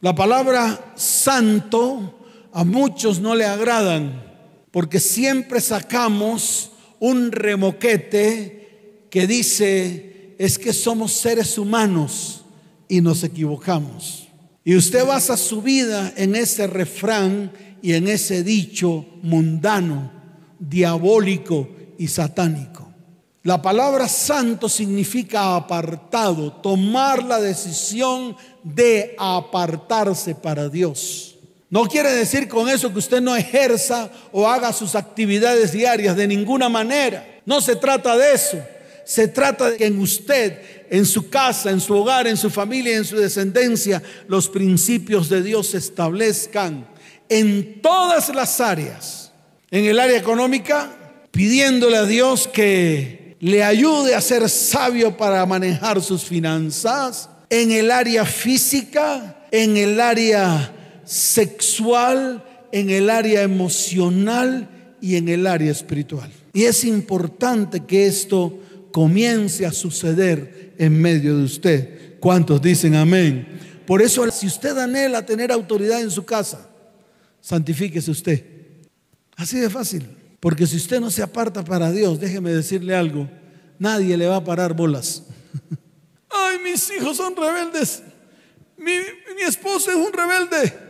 La 0.00 0.14
palabra 0.14 0.92
santo 0.94 2.20
a 2.52 2.64
muchos 2.64 3.18
no 3.20 3.34
le 3.34 3.44
agradan 3.44 4.28
porque 4.70 5.00
siempre 5.00 5.60
sacamos 5.60 6.70
un 7.00 7.32
remoquete 7.32 9.06
que 9.10 9.26
dice 9.26 10.34
es 10.38 10.58
que 10.58 10.72
somos 10.72 11.12
seres 11.12 11.58
humanos 11.58 12.44
y 12.88 13.00
nos 13.00 13.24
equivocamos. 13.24 14.27
Y 14.64 14.76
usted 14.76 15.06
basa 15.06 15.36
su 15.36 15.62
vida 15.62 16.12
en 16.16 16.36
ese 16.36 16.66
refrán 16.66 17.52
y 17.80 17.94
en 17.94 18.08
ese 18.08 18.42
dicho 18.42 19.06
mundano, 19.22 20.10
diabólico 20.58 21.68
y 21.98 22.08
satánico. 22.08 22.92
La 23.44 23.62
palabra 23.62 24.08
santo 24.08 24.68
significa 24.68 25.56
apartado, 25.56 26.52
tomar 26.52 27.22
la 27.22 27.40
decisión 27.40 28.36
de 28.62 29.14
apartarse 29.18 30.34
para 30.34 30.68
Dios. 30.68 31.36
No 31.70 31.84
quiere 31.84 32.10
decir 32.12 32.48
con 32.48 32.68
eso 32.68 32.92
que 32.92 32.98
usted 32.98 33.20
no 33.20 33.36
ejerza 33.36 34.10
o 34.32 34.48
haga 34.48 34.72
sus 34.72 34.94
actividades 34.94 35.72
diarias 35.72 36.16
de 36.16 36.26
ninguna 36.26 36.68
manera. 36.68 37.40
No 37.46 37.60
se 37.60 37.76
trata 37.76 38.16
de 38.16 38.34
eso. 38.34 38.58
Se 39.08 39.26
trata 39.26 39.70
de 39.70 39.78
que 39.78 39.86
en 39.86 39.98
usted, 39.98 40.60
en 40.90 41.06
su 41.06 41.30
casa, 41.30 41.70
en 41.70 41.80
su 41.80 41.94
hogar, 41.94 42.26
en 42.26 42.36
su 42.36 42.50
familia, 42.50 42.94
en 42.94 43.06
su 43.06 43.16
descendencia, 43.16 44.02
los 44.26 44.50
principios 44.50 45.30
de 45.30 45.42
Dios 45.42 45.68
se 45.68 45.78
establezcan 45.78 46.86
en 47.30 47.80
todas 47.80 48.28
las 48.34 48.60
áreas. 48.60 49.32
En 49.70 49.86
el 49.86 49.98
área 49.98 50.18
económica, 50.18 50.90
pidiéndole 51.30 51.96
a 51.96 52.04
Dios 52.04 52.48
que 52.48 53.38
le 53.40 53.64
ayude 53.64 54.14
a 54.14 54.20
ser 54.20 54.46
sabio 54.50 55.16
para 55.16 55.46
manejar 55.46 56.02
sus 56.02 56.24
finanzas. 56.24 57.30
En 57.48 57.70
el 57.70 57.90
área 57.90 58.26
física, 58.26 59.46
en 59.50 59.78
el 59.78 60.02
área 60.02 61.00
sexual, 61.06 62.44
en 62.72 62.90
el 62.90 63.08
área 63.08 63.40
emocional 63.40 64.68
y 65.00 65.16
en 65.16 65.30
el 65.30 65.46
área 65.46 65.72
espiritual. 65.72 66.30
Y 66.52 66.64
es 66.64 66.84
importante 66.84 67.86
que 67.86 68.06
esto 68.06 68.67
comience 68.92 69.64
a 69.66 69.72
suceder 69.72 70.74
en 70.78 71.00
medio 71.00 71.36
de 71.36 71.44
usted. 71.44 72.18
¿Cuántos 72.20 72.60
dicen 72.60 72.94
amén? 72.94 73.46
Por 73.86 74.02
eso, 74.02 74.30
si 74.30 74.46
usted 74.46 74.76
anhela 74.76 75.24
tener 75.24 75.50
autoridad 75.50 76.00
en 76.00 76.10
su 76.10 76.24
casa, 76.24 76.68
santifíquese 77.40 78.10
usted. 78.10 78.44
Así 79.36 79.58
de 79.58 79.70
fácil. 79.70 80.04
Porque 80.40 80.66
si 80.66 80.76
usted 80.76 81.00
no 81.00 81.10
se 81.10 81.22
aparta 81.22 81.64
para 81.64 81.90
Dios, 81.90 82.20
déjeme 82.20 82.50
decirle 82.50 82.94
algo, 82.94 83.28
nadie 83.78 84.16
le 84.16 84.26
va 84.26 84.36
a 84.36 84.44
parar 84.44 84.74
bolas. 84.74 85.24
Ay, 86.30 86.58
mis 86.62 86.90
hijos 86.90 87.16
son 87.16 87.34
rebeldes. 87.34 88.02
Mi, 88.76 88.92
mi 89.34 89.42
esposo 89.42 89.90
es 89.90 89.96
un 89.96 90.12
rebelde. 90.12 90.87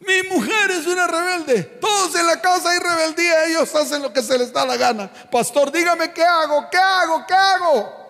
Mi 0.00 0.28
mujer 0.30 0.70
es 0.70 0.86
una 0.86 1.06
rebelde. 1.06 1.62
Todos 1.80 2.14
en 2.14 2.26
la 2.26 2.40
casa 2.40 2.70
hay 2.70 2.78
rebeldía. 2.78 3.46
Ellos 3.48 3.74
hacen 3.74 4.02
lo 4.02 4.12
que 4.12 4.22
se 4.22 4.38
les 4.38 4.52
da 4.52 4.64
la 4.64 4.76
gana. 4.76 5.12
Pastor, 5.30 5.70
dígame 5.70 6.12
qué 6.12 6.22
hago, 6.22 6.66
qué 6.70 6.78
hago, 6.78 7.24
qué 7.28 7.34
hago. 7.34 8.00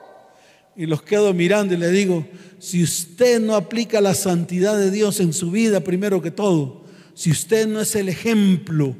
Y 0.76 0.86
los 0.86 1.02
quedo 1.02 1.34
mirando 1.34 1.74
y 1.74 1.76
le 1.76 1.90
digo, 1.90 2.26
si 2.58 2.82
usted 2.82 3.40
no 3.40 3.56
aplica 3.56 4.00
la 4.00 4.14
santidad 4.14 4.78
de 4.78 4.90
Dios 4.90 5.18
en 5.20 5.32
su 5.32 5.50
vida, 5.50 5.80
primero 5.80 6.22
que 6.22 6.30
todo, 6.30 6.84
si 7.14 7.30
usted 7.30 7.66
no 7.66 7.80
es 7.80 7.96
el 7.96 8.08
ejemplo, 8.08 8.94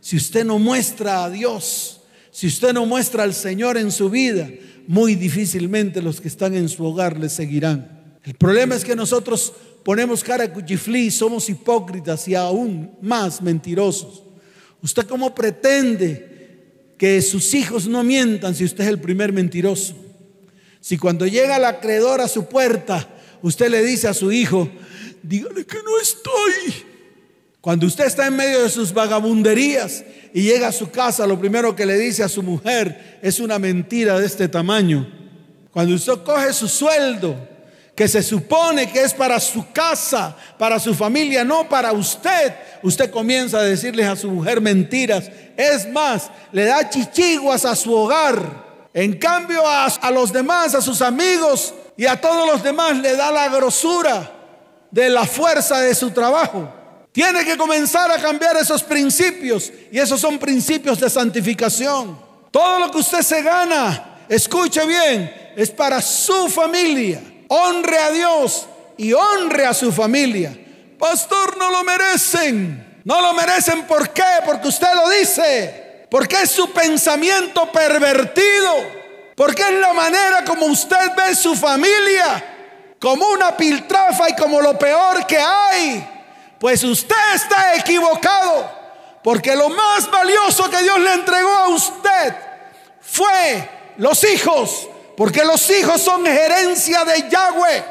si 0.00 0.16
usted 0.16 0.44
no 0.44 0.58
muestra 0.58 1.24
a 1.24 1.30
Dios, 1.30 2.00
si 2.30 2.46
usted 2.46 2.72
no 2.72 2.86
muestra 2.86 3.24
al 3.24 3.34
Señor 3.34 3.76
en 3.76 3.90
su 3.90 4.08
vida, 4.08 4.48
muy 4.86 5.14
difícilmente 5.14 6.00
los 6.00 6.20
que 6.20 6.28
están 6.28 6.54
en 6.54 6.68
su 6.68 6.84
hogar 6.84 7.18
le 7.18 7.28
seguirán. 7.28 8.00
El 8.22 8.34
problema 8.34 8.74
es 8.74 8.84
que 8.84 8.94
nosotros 8.94 9.52
ponemos 9.84 10.22
cara 10.22 10.52
cuchiflí, 10.52 11.10
somos 11.10 11.48
hipócritas 11.48 12.26
y 12.28 12.34
aún 12.34 12.96
más 13.00 13.40
mentirosos. 13.40 14.22
¿Usted 14.82 15.06
cómo 15.06 15.34
pretende 15.34 16.94
que 16.98 17.20
sus 17.22 17.54
hijos 17.54 17.86
no 17.86 18.02
mientan 18.02 18.54
si 18.54 18.64
usted 18.64 18.84
es 18.84 18.90
el 18.90 19.00
primer 19.00 19.32
mentiroso? 19.32 19.94
Si 20.80 20.96
cuando 20.96 21.26
llega 21.26 21.56
el 21.56 21.64
acreedor 21.64 22.20
a 22.20 22.28
su 22.28 22.46
puerta, 22.46 23.08
usted 23.42 23.70
le 23.70 23.84
dice 23.84 24.08
a 24.08 24.14
su 24.14 24.32
hijo, 24.32 24.68
dígale 25.22 25.66
que 25.66 25.78
no 25.82 25.98
estoy. 26.00 26.86
Cuando 27.60 27.86
usted 27.86 28.06
está 28.06 28.26
en 28.26 28.36
medio 28.36 28.62
de 28.62 28.70
sus 28.70 28.94
vagabunderías 28.94 30.02
y 30.32 30.42
llega 30.42 30.68
a 30.68 30.72
su 30.72 30.90
casa, 30.90 31.26
lo 31.26 31.38
primero 31.38 31.76
que 31.76 31.84
le 31.84 31.98
dice 31.98 32.22
a 32.22 32.28
su 32.28 32.42
mujer 32.42 33.18
es 33.22 33.38
una 33.38 33.58
mentira 33.58 34.18
de 34.18 34.24
este 34.24 34.48
tamaño. 34.48 35.06
Cuando 35.70 35.94
usted 35.94 36.14
coge 36.24 36.54
su 36.54 36.68
sueldo 36.68 37.36
que 38.00 38.08
se 38.08 38.22
supone 38.22 38.90
que 38.90 39.02
es 39.02 39.12
para 39.12 39.38
su 39.38 39.72
casa, 39.72 40.34
para 40.56 40.80
su 40.80 40.94
familia, 40.94 41.44
no 41.44 41.68
para 41.68 41.92
usted, 41.92 42.54
usted 42.82 43.10
comienza 43.10 43.58
a 43.58 43.62
decirles 43.62 44.08
a 44.08 44.16
su 44.16 44.30
mujer 44.30 44.58
mentiras. 44.58 45.30
Es 45.54 45.86
más, 45.86 46.30
le 46.50 46.64
da 46.64 46.88
chichiguas 46.88 47.66
a 47.66 47.76
su 47.76 47.94
hogar. 47.94 48.88
En 48.94 49.18
cambio 49.18 49.66
a, 49.66 49.84
a 49.84 50.10
los 50.10 50.32
demás, 50.32 50.74
a 50.74 50.80
sus 50.80 51.02
amigos 51.02 51.74
y 51.94 52.06
a 52.06 52.18
todos 52.18 52.50
los 52.50 52.62
demás 52.62 52.96
le 52.96 53.16
da 53.16 53.30
la 53.30 53.50
grosura 53.50 54.32
de 54.90 55.10
la 55.10 55.26
fuerza 55.26 55.80
de 55.80 55.94
su 55.94 56.10
trabajo. 56.10 56.72
Tiene 57.12 57.44
que 57.44 57.58
comenzar 57.58 58.10
a 58.10 58.16
cambiar 58.16 58.56
esos 58.56 58.82
principios 58.82 59.70
y 59.92 59.98
esos 59.98 60.18
son 60.18 60.38
principios 60.38 60.98
de 61.00 61.10
santificación. 61.10 62.18
Todo 62.50 62.78
lo 62.78 62.90
que 62.90 62.96
usted 62.96 63.20
se 63.20 63.42
gana, 63.42 64.22
escuche 64.26 64.86
bien, 64.86 65.52
es 65.54 65.70
para 65.70 66.00
su 66.00 66.48
familia 66.48 67.20
honre 67.50 67.98
a 67.98 68.10
Dios 68.10 68.66
y 68.96 69.12
honre 69.12 69.66
a 69.66 69.74
su 69.74 69.92
familia. 69.92 70.56
Pastor, 70.98 71.56
no 71.56 71.70
lo 71.70 71.84
merecen. 71.84 73.02
No 73.04 73.20
lo 73.20 73.32
merecen, 73.32 73.86
¿por 73.86 74.10
qué? 74.10 74.22
Porque 74.44 74.68
usted 74.68 74.88
lo 74.94 75.08
dice. 75.10 76.06
Porque 76.10 76.42
es 76.42 76.50
su 76.50 76.72
pensamiento 76.72 77.70
pervertido. 77.72 78.74
Porque 79.34 79.62
es 79.62 79.72
la 79.72 79.92
manera 79.92 80.44
como 80.44 80.66
usted 80.66 81.14
ve 81.16 81.34
su 81.34 81.56
familia. 81.56 82.44
Como 83.00 83.26
una 83.30 83.56
piltrafa 83.56 84.28
y 84.28 84.36
como 84.36 84.60
lo 84.60 84.78
peor 84.78 85.26
que 85.26 85.38
hay. 85.38 86.06
Pues 86.58 86.84
usted 86.84 87.34
está 87.34 87.74
equivocado. 87.76 88.70
Porque 89.24 89.56
lo 89.56 89.70
más 89.70 90.10
valioso 90.10 90.70
que 90.70 90.82
Dios 90.82 90.98
le 91.00 91.14
entregó 91.14 91.50
a 91.50 91.68
usted 91.68 92.36
fue 93.00 93.68
los 93.96 94.22
hijos, 94.24 94.88
porque 95.20 95.44
los 95.44 95.68
hijos 95.68 96.00
son 96.00 96.26
herencia 96.26 97.04
de 97.04 97.28
Yahweh. 97.28 97.84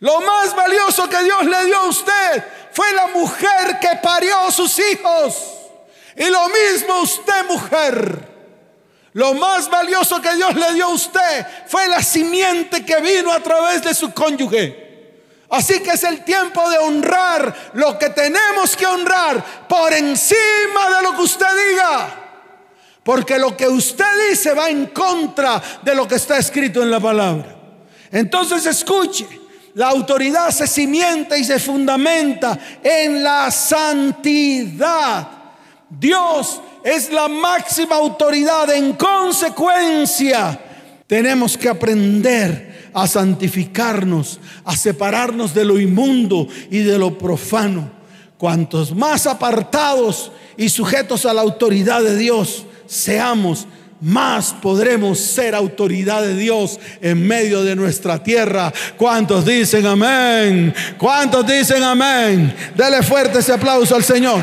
Lo 0.00 0.20
más 0.20 0.54
valioso 0.54 1.08
que 1.08 1.22
Dios 1.22 1.46
le 1.46 1.64
dio 1.64 1.78
a 1.78 1.86
usted 1.86 2.44
fue 2.70 2.92
la 2.92 3.06
mujer 3.06 3.78
que 3.80 3.96
parió 4.02 4.50
sus 4.50 4.78
hijos. 4.78 5.42
Y 6.14 6.26
lo 6.26 6.50
mismo 6.50 7.00
usted, 7.00 7.46
mujer. 7.48 8.28
Lo 9.14 9.32
más 9.32 9.70
valioso 9.70 10.20
que 10.20 10.34
Dios 10.34 10.54
le 10.54 10.74
dio 10.74 10.84
a 10.84 10.88
usted 10.88 11.46
fue 11.66 11.88
la 11.88 12.02
simiente 12.02 12.84
que 12.84 13.00
vino 13.00 13.32
a 13.32 13.40
través 13.40 13.82
de 13.82 13.94
su 13.94 14.12
cónyuge. 14.12 15.16
Así 15.48 15.80
que 15.80 15.92
es 15.92 16.04
el 16.04 16.22
tiempo 16.24 16.68
de 16.68 16.76
honrar 16.76 17.70
lo 17.72 17.98
que 17.98 18.10
tenemos 18.10 18.76
que 18.76 18.86
honrar 18.86 19.66
por 19.66 19.94
encima 19.94 20.90
de 20.94 21.02
lo 21.04 21.16
que 21.16 21.22
usted 21.22 21.70
diga. 21.70 22.19
Porque 23.02 23.38
lo 23.38 23.56
que 23.56 23.68
usted 23.68 24.30
dice 24.30 24.52
va 24.54 24.68
en 24.68 24.86
contra 24.86 25.62
de 25.82 25.94
lo 25.94 26.06
que 26.06 26.16
está 26.16 26.38
escrito 26.38 26.82
en 26.82 26.90
la 26.90 27.00
palabra. 27.00 27.56
Entonces 28.12 28.66
escuche, 28.66 29.26
la 29.74 29.88
autoridad 29.88 30.50
se 30.50 30.66
cimienta 30.66 31.38
y 31.38 31.44
se 31.44 31.58
fundamenta 31.58 32.58
en 32.82 33.22
la 33.22 33.50
santidad. 33.50 35.28
Dios 35.88 36.60
es 36.84 37.10
la 37.12 37.28
máxima 37.28 37.96
autoridad. 37.96 38.70
En 38.72 38.94
consecuencia, 38.94 40.58
tenemos 41.06 41.56
que 41.56 41.68
aprender 41.68 42.90
a 42.92 43.06
santificarnos, 43.06 44.40
a 44.64 44.76
separarnos 44.76 45.54
de 45.54 45.64
lo 45.64 45.78
inmundo 45.78 46.48
y 46.70 46.78
de 46.78 46.98
lo 46.98 47.16
profano. 47.16 47.90
Cuantos 48.38 48.94
más 48.94 49.26
apartados 49.26 50.32
y 50.56 50.68
sujetos 50.68 51.26
a 51.26 51.34
la 51.34 51.42
autoridad 51.42 52.02
de 52.02 52.16
Dios, 52.16 52.64
seamos, 52.90 53.68
más 54.00 54.52
podremos 54.52 55.20
ser 55.20 55.54
autoridad 55.54 56.22
de 56.22 56.34
Dios 56.34 56.80
en 57.00 57.24
medio 57.26 57.62
de 57.62 57.76
nuestra 57.76 58.20
tierra. 58.20 58.72
¿Cuántos 58.96 59.44
dicen 59.44 59.86
amén? 59.86 60.74
¿Cuántos 60.98 61.46
dicen 61.46 61.82
amén? 61.82 62.54
Dele 62.74 63.02
fuerte 63.02 63.38
ese 63.38 63.52
aplauso 63.52 63.94
al 63.94 64.02
Señor. 64.02 64.42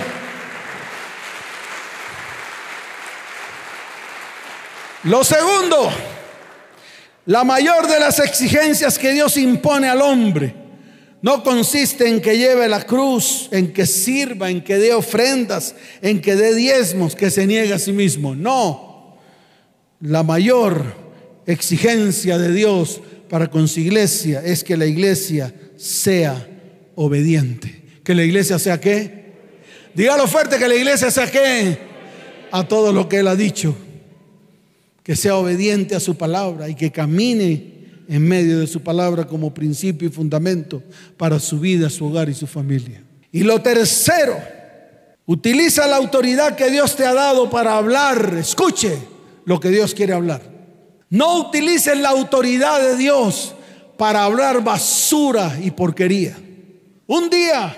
Lo 5.03 5.23
segundo, 5.23 5.91
la 7.25 7.43
mayor 7.43 7.87
de 7.87 7.99
las 7.99 8.19
exigencias 8.19 8.97
que 8.97 9.11
Dios 9.11 9.35
impone 9.37 9.89
al 9.89 10.01
hombre 10.01 10.66
no 11.21 11.43
consiste 11.43 12.07
en 12.07 12.21
que 12.21 12.37
lleve 12.37 12.67
la 12.67 12.83
cruz, 12.83 13.49
en 13.51 13.73
que 13.73 13.85
sirva, 13.85 14.49
en 14.49 14.63
que 14.63 14.77
dé 14.77 14.93
ofrendas, 14.93 15.75
en 16.01 16.21
que 16.21 16.35
dé 16.35 16.53
diezmos, 16.53 17.15
que 17.15 17.31
se 17.31 17.47
niegue 17.47 17.73
a 17.73 17.79
sí 17.79 17.91
mismo. 17.91 18.35
No, 18.35 19.17
la 19.99 20.23
mayor 20.23 20.95
exigencia 21.45 22.37
de 22.37 22.53
Dios 22.53 23.01
para 23.29 23.49
con 23.49 23.67
su 23.67 23.79
iglesia 23.79 24.41
es 24.43 24.63
que 24.63 24.77
la 24.77 24.85
iglesia 24.85 25.53
sea 25.75 26.47
obediente. 26.95 27.83
Que 28.03 28.15
la 28.15 28.23
iglesia 28.23 28.59
sea 28.59 28.79
qué? 28.79 29.33
Dígalo 29.93 30.27
fuerte, 30.27 30.57
que 30.57 30.67
la 30.67 30.75
iglesia 30.75 31.09
sea 31.09 31.29
qué? 31.29 31.77
A 32.51 32.67
todo 32.67 32.93
lo 32.93 33.09
que 33.09 33.17
Él 33.17 33.27
ha 33.27 33.35
dicho 33.35 33.75
que 35.07 35.15
sea 35.15 35.37
obediente 35.37 35.95
a 35.95 36.01
su 36.01 36.17
palabra 36.17 36.67
y 36.67 36.75
que 36.75 36.91
camine 36.91 37.76
en 38.07 38.27
medio 38.27 38.59
de 38.59 38.67
su 38.67 38.81
palabra 38.81 39.27
como 39.27 39.53
principio 39.53 40.07
y 40.07 40.11
fundamento 40.11 40.81
para 41.17 41.39
su 41.39 41.59
vida, 41.59 41.89
su 41.89 42.05
hogar 42.05 42.29
y 42.29 42.33
su 42.33 42.47
familia. 42.47 43.03
Y 43.31 43.41
lo 43.41 43.61
tercero, 43.61 44.37
utiliza 45.25 45.87
la 45.87 45.97
autoridad 45.97 46.55
que 46.55 46.69
Dios 46.69 46.95
te 46.95 47.05
ha 47.05 47.13
dado 47.13 47.49
para 47.49 47.77
hablar. 47.77 48.35
Escuche 48.39 48.97
lo 49.45 49.59
que 49.59 49.69
Dios 49.69 49.93
quiere 49.93 50.13
hablar. 50.13 50.41
No 51.09 51.39
utilices 51.39 51.97
la 51.97 52.09
autoridad 52.09 52.81
de 52.81 52.97
Dios 52.97 53.53
para 53.97 54.23
hablar 54.23 54.63
basura 54.63 55.57
y 55.61 55.71
porquería. 55.71 56.37
Un 57.07 57.29
día 57.29 57.75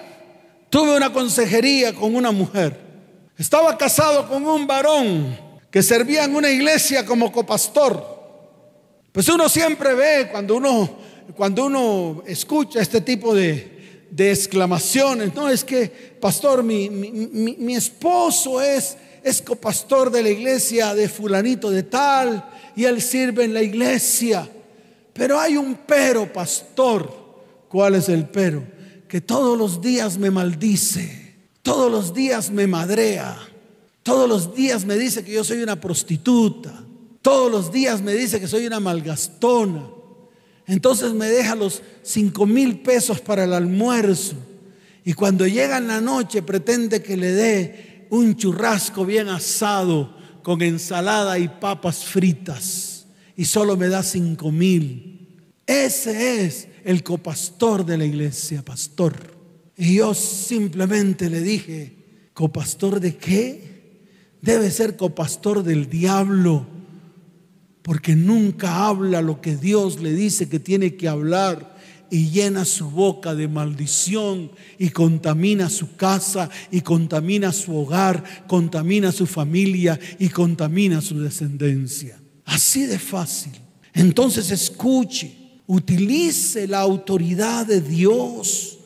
tuve 0.69 0.95
una 0.95 1.11
consejería 1.11 1.93
con 1.93 2.15
una 2.15 2.31
mujer. 2.31 2.79
Estaba 3.37 3.77
casado 3.77 4.27
con 4.27 4.45
un 4.45 4.67
varón 4.67 5.37
que 5.71 5.83
servía 5.83 6.25
en 6.25 6.35
una 6.35 6.49
iglesia 6.49 7.05
como 7.05 7.31
copastor. 7.31 8.18
Pues 9.19 9.27
uno 9.27 9.49
siempre 9.49 9.93
ve 9.95 10.29
cuando 10.31 10.55
uno, 10.55 10.89
cuando 11.35 11.65
uno 11.65 12.23
escucha 12.25 12.79
este 12.79 13.01
tipo 13.01 13.35
de, 13.35 14.07
de 14.09 14.31
exclamaciones, 14.31 15.35
no 15.35 15.49
es 15.49 15.65
que, 15.65 15.89
pastor, 16.21 16.63
mi, 16.63 16.89
mi, 16.89 17.57
mi, 17.59 17.75
esposo 17.75 18.61
es, 18.61 18.95
es 19.21 19.41
copastor 19.41 20.09
de 20.09 20.23
la 20.23 20.29
iglesia 20.29 20.95
de 20.95 21.09
fulanito 21.09 21.69
de 21.69 21.83
tal 21.83 22.49
y 22.77 22.85
él 22.85 23.01
sirve 23.01 23.43
en 23.43 23.53
la 23.53 23.61
iglesia. 23.61 24.47
Pero 25.11 25.37
hay 25.37 25.57
un 25.57 25.79
pero, 25.85 26.31
pastor. 26.31 27.13
¿Cuál 27.67 27.95
es 27.95 28.07
el 28.07 28.25
pero? 28.25 28.63
Que 29.09 29.19
todos 29.19 29.57
los 29.57 29.81
días 29.81 30.17
me 30.17 30.31
maldice, 30.31 31.35
todos 31.61 31.91
los 31.91 32.13
días 32.13 32.51
me 32.51 32.67
madrea 32.67 33.37
todos 34.01 34.27
los 34.27 34.55
días 34.55 34.85
me 34.85 34.95
dice 34.97 35.23
que 35.23 35.33
yo 35.33 35.43
soy 35.43 35.61
una 35.61 35.79
prostituta. 35.79 36.83
Todos 37.29 37.51
los 37.51 37.71
días 37.71 38.01
me 38.01 38.15
dice 38.15 38.39
que 38.39 38.47
soy 38.47 38.65
una 38.65 38.79
malgastona. 38.79 39.87
Entonces 40.65 41.13
me 41.13 41.27
deja 41.27 41.53
los 41.53 41.83
cinco 42.01 42.47
mil 42.47 42.79
pesos 42.79 43.21
para 43.21 43.43
el 43.43 43.53
almuerzo. 43.53 44.33
Y 45.05 45.13
cuando 45.13 45.45
llega 45.45 45.77
en 45.77 45.85
la 45.85 46.01
noche 46.01 46.41
pretende 46.41 47.03
que 47.03 47.15
le 47.15 47.31
dé 47.31 48.07
un 48.09 48.35
churrasco 48.35 49.05
bien 49.05 49.29
asado 49.29 50.17
con 50.41 50.63
ensalada 50.63 51.37
y 51.37 51.47
papas 51.47 52.03
fritas. 52.03 53.05
Y 53.35 53.45
solo 53.45 53.77
me 53.77 53.89
da 53.89 54.01
cinco 54.01 54.51
mil. 54.51 55.37
Ese 55.67 56.43
es 56.43 56.67
el 56.83 57.03
copastor 57.03 57.85
de 57.85 57.99
la 57.99 58.05
iglesia, 58.05 58.65
pastor. 58.65 59.37
Y 59.77 59.97
yo 59.97 60.15
simplemente 60.15 61.29
le 61.29 61.41
dije, 61.41 62.31
¿copastor 62.33 62.99
de 62.99 63.17
qué? 63.17 63.69
debe 64.41 64.71
ser 64.71 64.95
copastor 64.95 65.61
del 65.63 65.89
diablo, 65.89 66.78
porque 67.81 68.15
nunca 68.15 68.87
habla 68.87 69.21
lo 69.21 69.41
que 69.41 69.55
Dios 69.55 69.99
le 69.99 70.13
dice 70.13 70.49
que 70.49 70.59
tiene 70.59 70.95
que 70.95 71.07
hablar 71.07 71.77
y 72.11 72.29
llena 72.29 72.65
su 72.65 72.89
boca 72.89 73.35
de 73.35 73.47
maldición 73.47 74.51
y 74.77 74.89
contamina 74.89 75.69
su 75.69 75.95
casa 75.95 76.49
y 76.71 76.81
contamina 76.81 77.51
su 77.51 77.75
hogar, 77.75 78.23
contamina 78.47 79.11
su 79.11 79.27
familia 79.27 79.99
y 80.17 80.29
contamina 80.29 81.01
su 81.01 81.19
descendencia. 81.19 82.19
Así 82.45 82.85
de 82.85 82.99
fácil. 82.99 83.53
Entonces 83.93 84.51
escuche, 84.51 85.61
utilice 85.67 86.67
la 86.67 86.79
autoridad 86.79 87.65
de 87.65 87.81
Dios 87.81 88.79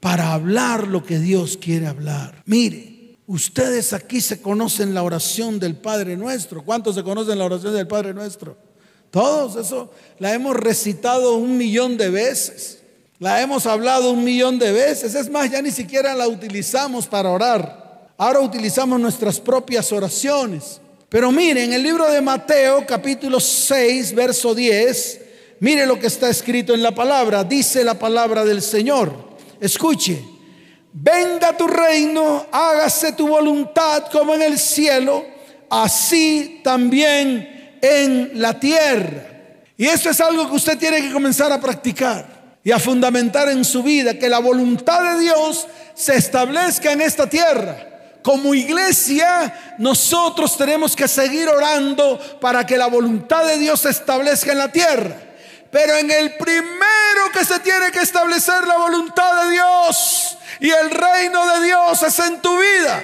para 0.00 0.32
hablar 0.32 0.86
lo 0.86 1.02
que 1.02 1.18
Dios 1.18 1.56
quiere 1.56 1.86
hablar. 1.86 2.42
Mire, 2.46 2.97
Ustedes 3.28 3.92
aquí 3.92 4.22
se 4.22 4.40
conocen 4.40 4.94
la 4.94 5.02
oración 5.02 5.60
del 5.60 5.76
Padre 5.76 6.16
Nuestro. 6.16 6.64
¿Cuántos 6.64 6.94
se 6.94 7.02
conocen 7.02 7.38
la 7.38 7.44
oración 7.44 7.74
del 7.74 7.86
Padre 7.86 8.14
Nuestro? 8.14 8.56
Todos, 9.10 9.66
eso 9.66 9.90
la 10.18 10.32
hemos 10.32 10.56
recitado 10.56 11.34
un 11.34 11.58
millón 11.58 11.98
de 11.98 12.08
veces. 12.08 12.78
La 13.18 13.42
hemos 13.42 13.66
hablado 13.66 14.12
un 14.12 14.24
millón 14.24 14.58
de 14.58 14.72
veces. 14.72 15.14
Es 15.14 15.28
más, 15.28 15.50
ya 15.50 15.60
ni 15.60 15.70
siquiera 15.70 16.14
la 16.14 16.26
utilizamos 16.26 17.06
para 17.06 17.28
orar. 17.28 18.14
Ahora 18.16 18.40
utilizamos 18.40 18.98
nuestras 18.98 19.38
propias 19.38 19.92
oraciones. 19.92 20.80
Pero 21.10 21.30
miren, 21.30 21.64
en 21.64 21.72
el 21.74 21.82
libro 21.82 22.10
de 22.10 22.22
Mateo, 22.22 22.86
capítulo 22.86 23.40
6, 23.40 24.14
verso 24.14 24.54
10, 24.54 25.20
mire 25.60 25.84
lo 25.84 25.98
que 25.98 26.06
está 26.06 26.30
escrito 26.30 26.72
en 26.72 26.82
la 26.82 26.94
palabra. 26.94 27.44
Dice 27.44 27.84
la 27.84 27.98
palabra 27.98 28.42
del 28.46 28.62
Señor. 28.62 29.12
Escuche 29.60 30.37
venga 31.00 31.56
tu 31.56 31.66
reino, 31.66 32.46
hágase 32.50 33.12
tu 33.12 33.28
voluntad 33.28 34.06
como 34.10 34.34
en 34.34 34.42
el 34.42 34.58
cielo, 34.58 35.24
así 35.70 36.60
también 36.64 37.78
en 37.80 38.32
la 38.34 38.58
tierra. 38.58 39.26
Y 39.76 39.86
esto 39.86 40.10
es 40.10 40.20
algo 40.20 40.48
que 40.48 40.56
usted 40.56 40.78
tiene 40.78 41.00
que 41.00 41.12
comenzar 41.12 41.52
a 41.52 41.60
practicar 41.60 42.26
y 42.64 42.72
a 42.72 42.78
fundamentar 42.78 43.48
en 43.48 43.64
su 43.64 43.82
vida, 43.82 44.18
que 44.18 44.28
la 44.28 44.40
voluntad 44.40 45.14
de 45.14 45.20
Dios 45.20 45.66
se 45.94 46.16
establezca 46.16 46.92
en 46.92 47.00
esta 47.00 47.28
tierra. 47.28 47.84
Como 48.22 48.52
iglesia, 48.52 49.76
nosotros 49.78 50.56
tenemos 50.56 50.96
que 50.96 51.06
seguir 51.06 51.48
orando 51.48 52.18
para 52.40 52.66
que 52.66 52.76
la 52.76 52.86
voluntad 52.88 53.46
de 53.46 53.58
Dios 53.58 53.80
se 53.80 53.90
establezca 53.90 54.52
en 54.52 54.58
la 54.58 54.72
tierra. 54.72 55.27
Pero 55.70 55.96
en 55.96 56.10
el 56.10 56.36
primero 56.36 57.32
que 57.32 57.44
se 57.44 57.60
tiene 57.60 57.90
que 57.90 58.00
establecer 58.00 58.66
la 58.66 58.78
voluntad 58.78 59.44
de 59.44 59.50
Dios 59.50 60.38
y 60.60 60.70
el 60.70 60.90
reino 60.90 61.46
de 61.54 61.66
Dios 61.66 62.02
es 62.02 62.18
en 62.20 62.40
tu 62.40 62.58
vida. 62.58 63.02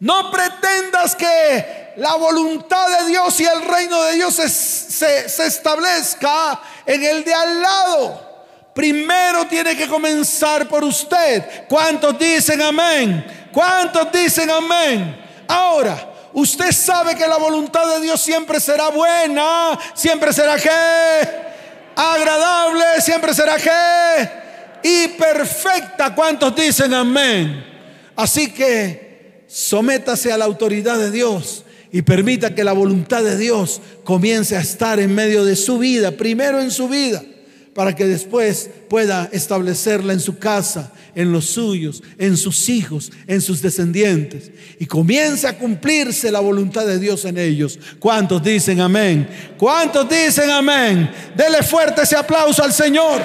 No 0.00 0.30
pretendas 0.30 1.14
que 1.14 1.92
la 1.96 2.14
voluntad 2.14 2.88
de 2.98 3.06
Dios 3.06 3.38
y 3.40 3.44
el 3.44 3.62
reino 3.62 4.02
de 4.02 4.14
Dios 4.14 4.34
se, 4.34 4.48
se, 5.28 5.46
establezca 5.46 6.60
en 6.86 7.04
el 7.04 7.22
de 7.22 7.34
al 7.34 7.62
lado. 7.62 8.44
Primero 8.74 9.46
tiene 9.46 9.76
que 9.76 9.86
comenzar 9.86 10.66
por 10.66 10.82
usted. 10.82 11.66
¿Cuántos 11.68 12.18
dicen 12.18 12.62
amén? 12.62 13.50
¿Cuántos 13.52 14.10
dicen 14.10 14.50
amén? 14.50 15.22
Ahora, 15.46 16.11
usted 16.34 16.72
sabe 16.72 17.14
que 17.14 17.26
la 17.26 17.36
voluntad 17.36 17.86
de 17.94 18.00
Dios 18.02 18.20
siempre 18.20 18.60
será 18.60 18.88
buena, 18.90 19.78
siempre 19.94 20.32
será 20.32 20.56
que 20.56 20.70
agradable, 21.96 23.00
siempre 23.00 23.34
será 23.34 23.56
que 23.56 24.42
y 24.82 25.08
perfecta. 25.08 26.14
¿Cuántos 26.14 26.54
dicen 26.54 26.92
amén? 26.94 27.64
Así 28.16 28.52
que 28.52 29.44
sométase 29.46 30.32
a 30.32 30.38
la 30.38 30.44
autoridad 30.44 30.98
de 30.98 31.10
Dios 31.10 31.64
y 31.90 32.02
permita 32.02 32.54
que 32.54 32.64
la 32.64 32.72
voluntad 32.72 33.22
de 33.22 33.36
Dios 33.36 33.80
comience 34.04 34.56
a 34.56 34.60
estar 34.60 34.98
en 34.98 35.14
medio 35.14 35.44
de 35.44 35.56
su 35.56 35.78
vida, 35.78 36.10
primero 36.12 36.60
en 36.60 36.70
su 36.70 36.88
vida, 36.88 37.22
para 37.74 37.94
que 37.94 38.04
después 38.04 38.68
pueda 38.88 39.28
establecerla 39.32 40.12
en 40.12 40.20
su 40.20 40.38
casa, 40.38 40.92
en 41.14 41.32
los 41.32 41.46
suyos, 41.46 42.02
en 42.18 42.36
sus 42.36 42.68
hijos, 42.68 43.10
en 43.26 43.40
sus 43.40 43.62
descendientes, 43.62 44.50
y 44.78 44.86
comience 44.86 45.46
a 45.46 45.56
cumplirse 45.56 46.30
la 46.30 46.40
voluntad 46.40 46.86
de 46.86 46.98
Dios 46.98 47.24
en 47.24 47.38
ellos. 47.38 47.78
¿Cuántos 47.98 48.42
dicen 48.42 48.80
amén? 48.80 49.28
¿Cuántos 49.58 50.08
dicen 50.08 50.50
amén? 50.50 51.10
Dele 51.34 51.62
fuerte 51.62 52.02
ese 52.02 52.16
aplauso 52.16 52.62
al 52.62 52.72
Señor. 52.72 53.22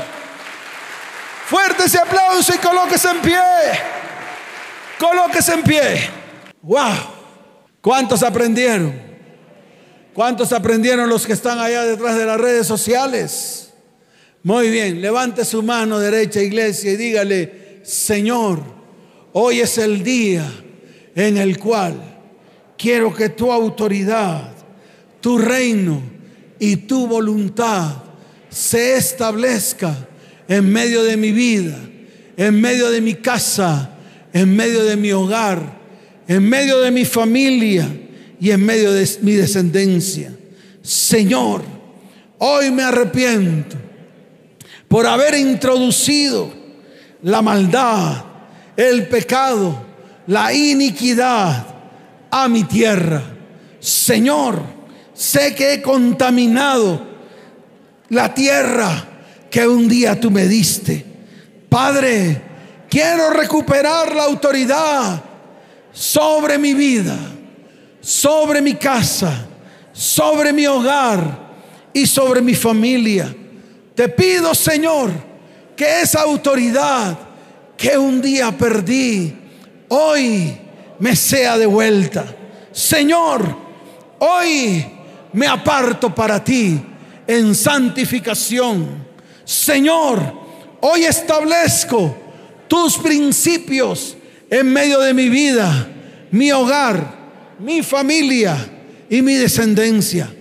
Fuerte 1.48 1.86
ese 1.86 1.98
aplauso 1.98 2.54
y 2.54 2.58
colóquese 2.58 3.10
en 3.10 3.22
pie. 3.22 3.40
Colóquese 5.00 5.54
en 5.54 5.64
pie. 5.64 6.10
¡Wow! 6.62 6.96
¿Cuántos 7.82 8.24
aprendieron? 8.24 8.94
¿Cuántos 10.14 10.52
aprendieron 10.52 11.10
los 11.10 11.26
que 11.26 11.34
están 11.34 11.60
allá 11.60 11.84
detrás 11.84 12.18
de 12.18 12.26
las 12.26 12.40
redes 12.40 12.66
sociales? 12.66 13.67
Muy 14.48 14.70
bien, 14.70 15.02
levante 15.02 15.44
su 15.44 15.62
mano 15.62 16.00
derecha, 16.00 16.42
iglesia, 16.42 16.94
y 16.94 16.96
dígale, 16.96 17.82
Señor, 17.84 18.64
hoy 19.34 19.60
es 19.60 19.78
el 19.78 20.06
día 20.06 20.50
en 21.14 21.36
el 21.36 21.60
cual 21.60 22.02
quiero 22.78 23.14
que 23.14 23.28
tu 23.28 23.52
autoridad, 23.52 24.54
tu 25.20 25.38
reino 25.38 26.02
y 26.60 26.78
tu 26.78 27.08
voluntad 27.08 28.04
se 28.48 28.96
establezca 28.96 30.08
en 30.48 30.72
medio 30.72 31.04
de 31.04 31.18
mi 31.18 31.34
vida, 31.34 31.78
en 32.38 32.62
medio 32.62 32.90
de 32.90 33.02
mi 33.02 33.16
casa, 33.16 33.98
en 34.32 34.56
medio 34.56 34.86
de 34.86 34.96
mi 34.96 35.12
hogar, 35.12 35.78
en 36.26 36.48
medio 36.48 36.80
de 36.80 36.92
mi 36.92 37.04
familia 37.04 37.86
y 38.40 38.52
en 38.52 38.66
medio 38.66 38.94
de 38.94 39.10
mi 39.24 39.34
descendencia. 39.34 40.34
Señor, 40.82 41.64
hoy 42.38 42.72
me 42.72 42.84
arrepiento 42.84 43.87
por 44.88 45.06
haber 45.06 45.36
introducido 45.36 46.52
la 47.24 47.42
maldad, 47.42 48.24
el 48.76 49.08
pecado, 49.08 49.86
la 50.28 50.54
iniquidad 50.54 51.66
a 52.32 52.48
mi 52.48 52.64
tierra. 52.64 53.22
Señor, 53.80 54.62
sé 55.14 55.56
que 55.56 55.74
he 55.74 55.82
contaminado 55.82 57.02
la 58.10 58.34
tierra 58.34 59.06
que 59.50 59.68
un 59.68 59.88
día 59.88 60.20
tú 60.20 60.32
me 60.32 60.46
diste. 60.48 61.06
Padre, 61.70 62.42
quiero 62.90 63.30
recuperar 63.32 64.16
la 64.16 64.24
autoridad 64.24 65.24
sobre 65.92 66.58
mi 66.58 66.74
vida, 66.74 67.18
sobre 68.00 68.62
mi 68.62 68.76
casa, 68.76 69.48
sobre 69.92 70.54
mi 70.54 70.66
hogar 70.66 71.48
y 71.94 72.06
sobre 72.06 72.42
mi 72.42 72.54
familia. 72.54 73.36
Te 73.98 74.10
pido, 74.10 74.54
Señor, 74.54 75.10
que 75.76 76.02
esa 76.02 76.22
autoridad 76.22 77.18
que 77.76 77.98
un 77.98 78.22
día 78.22 78.56
perdí, 78.56 79.34
hoy 79.88 80.56
me 81.00 81.16
sea 81.16 81.58
devuelta. 81.58 82.24
Señor, 82.72 83.58
hoy 84.20 84.86
me 85.34 85.48
aparto 85.48 86.14
para 86.14 86.44
ti 86.44 86.80
en 87.26 87.56
santificación. 87.56 89.04
Señor, 89.44 90.22
hoy 90.80 91.06
establezco 91.06 92.16
tus 92.68 93.00
principios 93.00 94.16
en 94.48 94.72
medio 94.72 95.00
de 95.00 95.16
mi 95.16 95.28
vida, 95.28 95.88
mi 96.30 96.52
hogar, 96.52 97.58
mi 97.58 97.82
familia 97.82 98.58
y 99.10 99.24
mi 99.24 99.34
descendencia. 99.34 100.32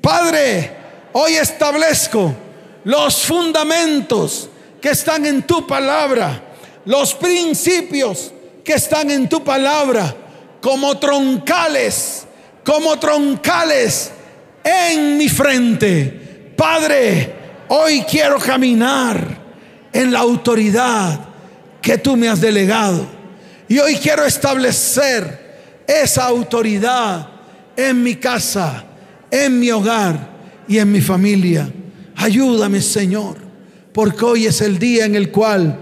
Padre, 0.00 0.70
hoy 1.12 1.34
establezco 1.34 2.34
los 2.84 3.22
fundamentos 3.22 4.48
que 4.80 4.90
están 4.90 5.26
en 5.26 5.42
tu 5.42 5.66
palabra, 5.66 6.42
los 6.84 7.14
principios 7.14 8.32
que 8.64 8.74
están 8.74 9.10
en 9.10 9.28
tu 9.28 9.42
palabra, 9.42 10.14
como 10.60 10.98
troncales, 10.98 12.26
como 12.64 12.98
troncales 12.98 14.12
en 14.64 15.18
mi 15.18 15.28
frente. 15.28 16.52
Padre, 16.56 17.34
hoy 17.68 18.02
quiero 18.02 18.38
caminar 18.38 19.42
en 19.92 20.12
la 20.12 20.20
autoridad 20.20 21.20
que 21.80 21.98
tú 21.98 22.16
me 22.16 22.28
has 22.28 22.40
delegado. 22.40 23.06
Y 23.68 23.78
hoy 23.78 23.96
quiero 23.96 24.24
establecer 24.24 25.82
esa 25.86 26.24
autoridad 26.24 27.28
en 27.76 28.02
mi 28.02 28.16
casa, 28.16 28.84
en 29.30 29.58
mi 29.58 29.70
hogar 29.70 30.30
y 30.68 30.78
en 30.78 30.92
mi 30.92 31.00
familia. 31.00 31.68
Ayúdame, 32.16 32.80
Señor, 32.80 33.36
porque 33.92 34.24
hoy 34.24 34.46
es 34.46 34.60
el 34.60 34.78
día 34.78 35.04
en 35.04 35.14
el 35.14 35.30
cual 35.30 35.78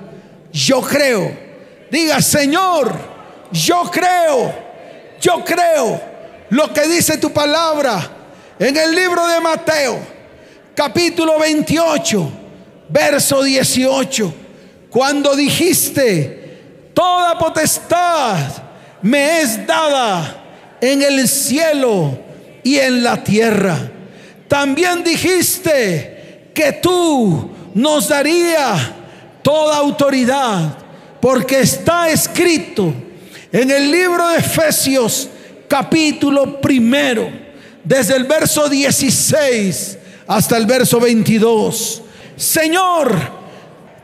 yo 0.52 0.80
creo. 0.80 1.36
Diga, 1.90 2.20
Señor, 2.20 2.92
yo 3.52 3.90
creo, 3.90 4.54
yo 5.20 5.44
creo 5.44 6.00
lo 6.50 6.72
que 6.72 6.86
dice 6.88 7.18
tu 7.18 7.32
palabra 7.32 8.10
en 8.58 8.76
el 8.76 8.94
libro 8.94 9.26
de 9.26 9.40
Mateo, 9.40 9.98
capítulo 10.74 11.38
28, 11.38 12.30
verso 12.88 13.42
18. 13.42 14.34
Cuando 14.90 15.34
dijiste, 15.36 16.90
toda 16.94 17.38
potestad 17.38 18.38
me 19.02 19.40
es 19.40 19.66
dada 19.66 20.76
en 20.80 21.02
el 21.02 21.28
cielo 21.28 22.18
y 22.62 22.76
en 22.76 23.02
la 23.02 23.22
tierra. 23.22 23.78
También 24.48 25.04
dijiste 25.04 26.19
que 26.60 26.72
tú 26.72 27.50
nos 27.72 28.08
daría 28.08 28.94
toda 29.40 29.78
autoridad, 29.78 30.76
porque 31.18 31.60
está 31.60 32.10
escrito 32.10 32.92
en 33.50 33.70
el 33.70 33.90
libro 33.90 34.28
de 34.28 34.36
Efesios 34.36 35.30
capítulo 35.66 36.60
primero, 36.60 37.30
desde 37.82 38.14
el 38.14 38.24
verso 38.24 38.68
16 38.68 39.98
hasta 40.26 40.58
el 40.58 40.66
verso 40.66 41.00
22. 41.00 42.02
Señor, 42.36 43.16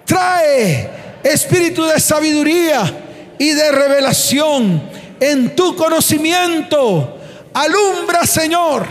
trae 0.06 1.18
espíritu 1.22 1.84
de 1.84 2.00
sabiduría 2.00 3.34
y 3.38 3.50
de 3.50 3.70
revelación 3.70 4.82
en 5.20 5.54
tu 5.54 5.76
conocimiento. 5.76 7.18
Alumbra, 7.52 8.24
Señor, 8.24 8.86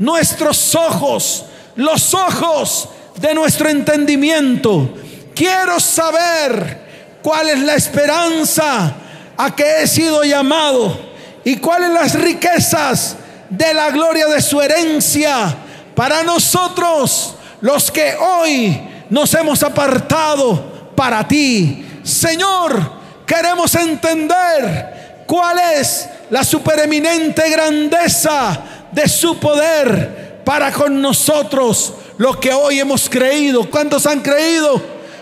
nuestros 0.00 0.74
ojos, 0.74 1.44
los 1.76 2.12
ojos 2.12 2.88
de 3.16 3.34
nuestro 3.34 3.68
entendimiento. 3.68 4.94
Quiero 5.34 5.80
saber 5.80 7.18
cuál 7.22 7.48
es 7.48 7.58
la 7.60 7.74
esperanza 7.74 8.94
a 9.36 9.54
que 9.54 9.82
he 9.82 9.86
sido 9.86 10.22
llamado 10.24 10.98
y 11.44 11.56
cuáles 11.56 11.90
las 11.90 12.14
riquezas 12.14 13.16
de 13.50 13.74
la 13.74 13.90
gloria 13.90 14.26
de 14.26 14.40
su 14.40 14.60
herencia 14.60 15.54
para 15.94 16.22
nosotros 16.22 17.34
los 17.60 17.90
que 17.90 18.14
hoy 18.16 18.80
nos 19.10 19.32
hemos 19.34 19.62
apartado 19.62 20.92
para 20.94 21.26
ti. 21.26 21.84
Señor, 22.02 22.92
queremos 23.26 23.74
entender 23.74 25.24
cuál 25.26 25.58
es 25.76 26.08
la 26.30 26.44
supereminente 26.44 27.48
grandeza 27.48 28.60
de 28.92 29.08
su 29.08 29.38
poder 29.38 30.42
para 30.44 30.72
con 30.72 31.00
nosotros, 31.00 31.94
lo 32.18 32.38
que 32.38 32.52
hoy 32.52 32.80
hemos 32.80 33.08
creído. 33.08 33.68
¿Cuántos 33.68 34.06
han 34.06 34.20
creído? 34.20 34.80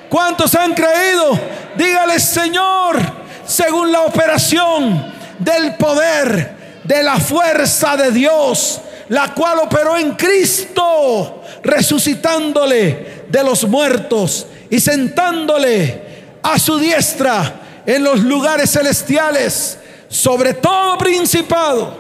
¿Cuántos 0.09 0.55
han 0.55 0.75
creído? 0.75 1.39
Dígale, 1.77 2.19
Señor, 2.21 2.99
según 3.47 3.91
la 3.91 4.03
operación 4.03 5.13
del 5.39 5.75
poder, 5.77 6.57
de 6.85 7.03
la 7.03 7.19
fuerza 7.19 7.97
de 7.97 8.11
Dios, 8.11 8.81
la 9.09 9.33
cual 9.35 9.61
operó 9.61 9.97
en 9.97 10.13
Cristo, 10.13 11.43
resucitándole 11.63 13.25
de 13.29 13.45
los 13.45 13.65
muertos 13.65 14.47
y 14.69 14.79
sentándole 14.81 16.03
a 16.43 16.59
su 16.59 16.79
diestra 16.79 17.61
en 17.87 18.05
los 18.05 18.21
lugares 18.21 18.71
celestiales, 18.71 19.79
sobre 20.09 20.55
todo 20.55 20.99
principado, 20.99 21.97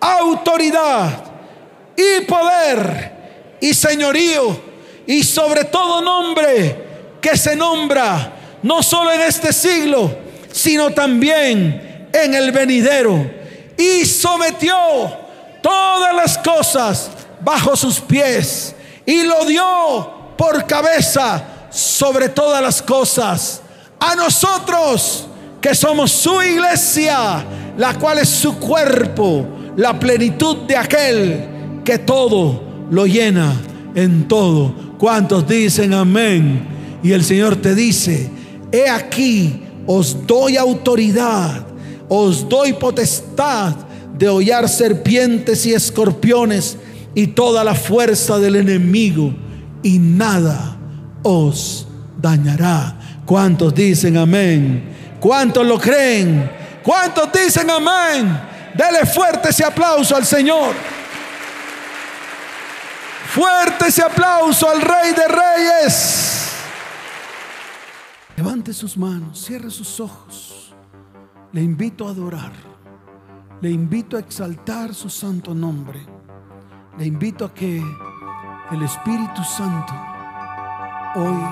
autoridad 0.00 1.10
y 1.96 2.24
poder 2.24 3.11
y 3.62 3.72
señorío 3.72 4.60
y 5.06 5.22
sobre 5.22 5.64
todo 5.64 6.02
nombre 6.02 6.76
que 7.20 7.36
se 7.36 7.54
nombra 7.54 8.58
no 8.60 8.82
solo 8.82 9.12
en 9.12 9.20
este 9.20 9.52
siglo, 9.52 10.10
sino 10.50 10.90
también 10.90 12.08
en 12.12 12.34
el 12.34 12.50
venidero. 12.50 13.24
Y 13.78 14.04
sometió 14.04 14.74
todas 15.62 16.12
las 16.12 16.38
cosas 16.38 17.10
bajo 17.40 17.76
sus 17.76 18.00
pies 18.00 18.74
y 19.06 19.22
lo 19.22 19.44
dio 19.44 20.34
por 20.36 20.66
cabeza 20.66 21.44
sobre 21.70 22.28
todas 22.28 22.60
las 22.60 22.82
cosas. 22.82 23.62
A 24.00 24.16
nosotros 24.16 25.28
que 25.60 25.72
somos 25.76 26.10
su 26.10 26.42
iglesia, 26.42 27.44
la 27.76 27.94
cual 27.94 28.18
es 28.18 28.28
su 28.28 28.58
cuerpo, 28.58 29.46
la 29.76 29.98
plenitud 30.00 30.66
de 30.66 30.76
aquel 30.76 31.82
que 31.84 31.98
todo 31.98 32.71
lo 32.92 33.06
llena 33.06 33.54
en 33.94 34.28
todo. 34.28 34.74
¿Cuántos 34.98 35.48
dicen 35.48 35.94
amén? 35.94 36.66
Y 37.02 37.12
el 37.12 37.24
Señor 37.24 37.56
te 37.56 37.74
dice, 37.74 38.30
he 38.70 38.88
aquí, 38.88 39.62
os 39.86 40.26
doy 40.26 40.58
autoridad, 40.58 41.66
os 42.08 42.46
doy 42.48 42.74
potestad 42.74 43.74
de 44.16 44.28
hollar 44.28 44.68
serpientes 44.68 45.64
y 45.64 45.72
escorpiones 45.72 46.76
y 47.14 47.28
toda 47.28 47.64
la 47.64 47.74
fuerza 47.74 48.38
del 48.38 48.56
enemigo 48.56 49.34
y 49.82 49.98
nada 49.98 50.76
os 51.22 51.88
dañará. 52.20 52.98
¿Cuántos 53.24 53.74
dicen 53.74 54.18
amén? 54.18 54.84
¿Cuántos 55.18 55.66
lo 55.66 55.78
creen? 55.78 56.50
¿Cuántos 56.82 57.30
dicen 57.32 57.70
amén? 57.70 58.38
Dele 58.76 59.06
fuerte 59.06 59.48
ese 59.48 59.64
aplauso 59.64 60.14
al 60.14 60.26
Señor. 60.26 61.01
Fuerte 63.34 63.86
ese 63.86 64.02
aplauso 64.02 64.68
al 64.68 64.82
Rey 64.82 65.14
de 65.14 65.26
Reyes. 65.26 66.52
Levante 68.36 68.74
sus 68.74 68.98
manos, 68.98 69.42
cierre 69.42 69.70
sus 69.70 70.00
ojos. 70.00 70.74
Le 71.52 71.62
invito 71.62 72.06
a 72.06 72.10
adorar. 72.10 72.52
Le 73.62 73.70
invito 73.70 74.18
a 74.18 74.20
exaltar 74.20 74.92
su 74.92 75.08
santo 75.08 75.54
nombre. 75.54 76.04
Le 76.98 77.06
invito 77.06 77.46
a 77.46 77.54
que 77.54 77.82
el 78.70 78.82
Espíritu 78.82 79.42
Santo 79.44 79.94
hoy 81.14 81.42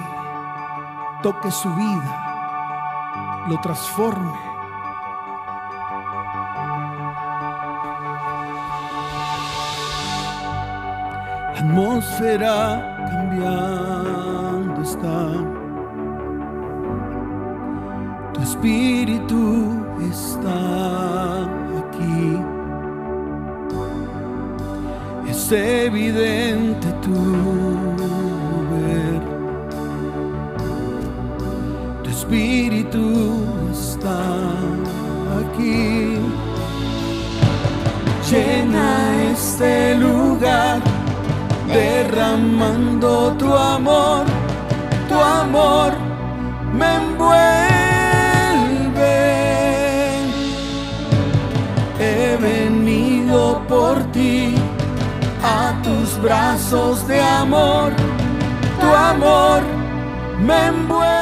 toque 1.23 1.51
su 1.51 1.75
vida, 1.77 3.47
lo 3.49 3.59
transforme. 3.59 4.50
La 11.61 11.67
atmósfera 11.67 12.97
cambiando 13.11 14.81
está. 14.83 15.27
Tu 18.33 18.41
espíritu 18.41 19.85
está 20.11 21.43
aquí. 21.83 22.39
Es 25.29 25.53
evidente 25.53 26.87
tu 27.03 27.15
ver. 28.71 29.21
Tu 32.03 32.11
espíritu 32.11 33.05
está 33.71 34.19
aquí. 35.41 36.17
Llena 38.31 39.31
este 39.33 39.97
lugar 39.97 40.30
derramando 41.73 43.35
tu 43.39 43.55
amor, 43.55 44.25
tu 45.09 45.15
amor 45.15 45.93
me 46.73 46.97
envuelve. 46.97 47.31
He 51.99 52.37
venido 52.37 53.63
por 53.69 54.03
ti 54.13 54.55
a 55.43 55.75
tus 55.83 56.21
brazos 56.21 57.07
de 57.07 57.21
amor, 57.21 57.93
tu 58.81 58.87
amor 58.87 59.63
me 60.47 60.67
envuelve. 60.67 61.20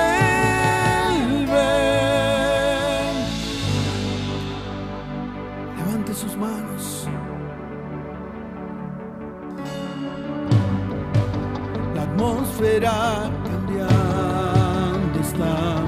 Atmósfera 12.79 13.31
cambiando 13.45 15.21
está. 15.21 15.85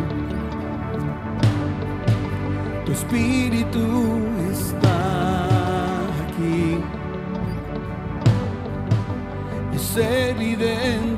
Tu 2.85 2.93
espíritu 2.93 4.19
está 4.51 4.99
aquí. 6.27 6.81
Es 9.75 9.97
evidente 9.97 11.10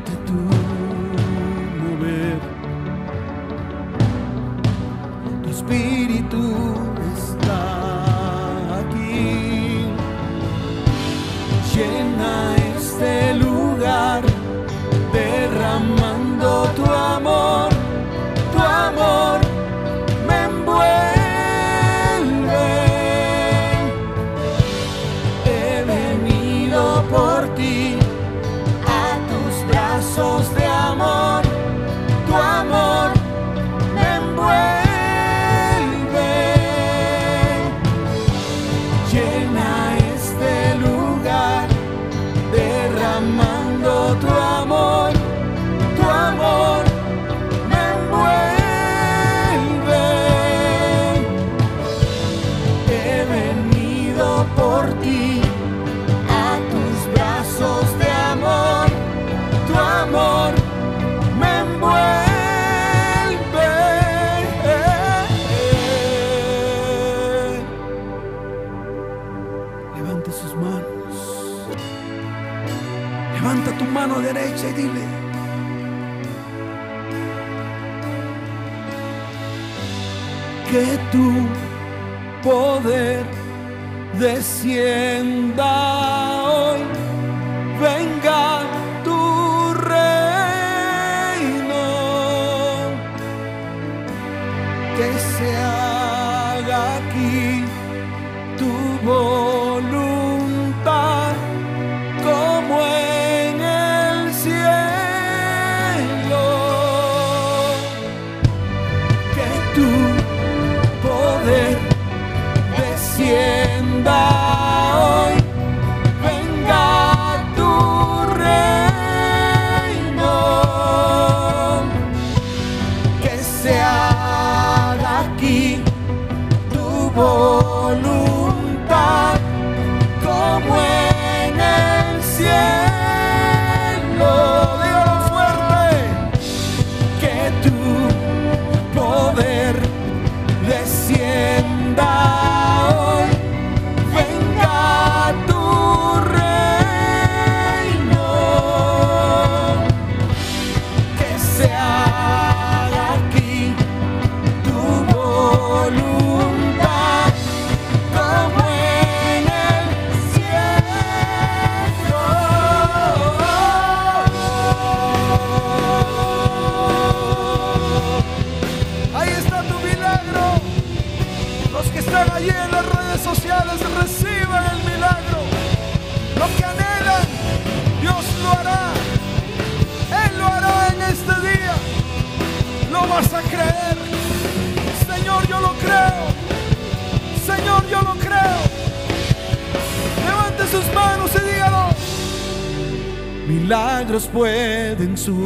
Milagros 193.62 194.26
pueden 194.26 195.16
suceder. 195.16 195.36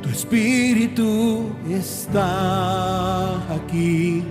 Tu 0.00 0.08
espíritu 0.08 1.50
está 1.68 3.36
aquí. 3.54 4.24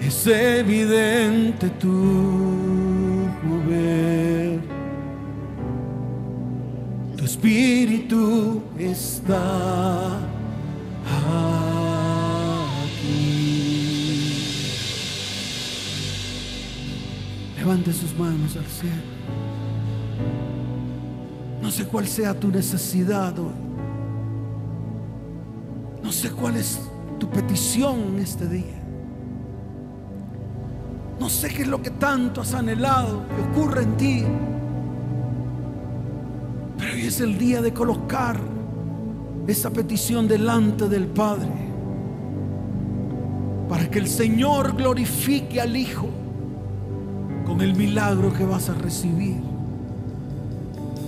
Es 0.00 0.24
evidente 0.28 1.68
tu 1.80 1.88
mover. 3.42 4.60
Tu 7.16 7.24
espíritu 7.24 8.62
está 8.78 10.16
aquí. 11.04 11.67
Levante 17.88 17.92
sus 17.92 18.18
manos 18.18 18.56
al 18.56 18.66
cielo. 18.66 19.02
No 21.62 21.70
sé 21.70 21.86
cuál 21.86 22.06
sea 22.06 22.38
tu 22.38 22.48
necesidad 22.48 23.38
hoy. 23.38 23.52
No 26.02 26.12
sé 26.12 26.30
cuál 26.30 26.56
es 26.56 26.80
tu 27.18 27.28
petición 27.30 28.00
en 28.14 28.18
este 28.18 28.46
día. 28.46 28.82
No 31.18 31.28
sé 31.30 31.48
qué 31.48 31.62
es 31.62 31.68
lo 31.68 31.80
que 31.80 31.90
tanto 31.90 32.42
has 32.42 32.52
anhelado 32.52 33.24
que 33.28 33.42
ocurra 33.42 33.82
en 33.82 33.96
ti. 33.96 34.24
Pero 36.76 36.92
hoy 36.92 37.06
es 37.06 37.20
el 37.20 37.38
día 37.38 37.62
de 37.62 37.72
colocar 37.72 38.38
esa 39.46 39.70
petición 39.70 40.28
delante 40.28 40.88
del 40.88 41.06
Padre. 41.06 41.48
Para 43.68 43.90
que 43.90 43.98
el 43.98 44.08
Señor 44.08 44.76
glorifique 44.76 45.60
al 45.60 45.76
Hijo 45.76 46.17
el 47.60 47.74
milagro 47.74 48.32
que 48.32 48.44
vas 48.44 48.68
a 48.68 48.74
recibir. 48.74 49.40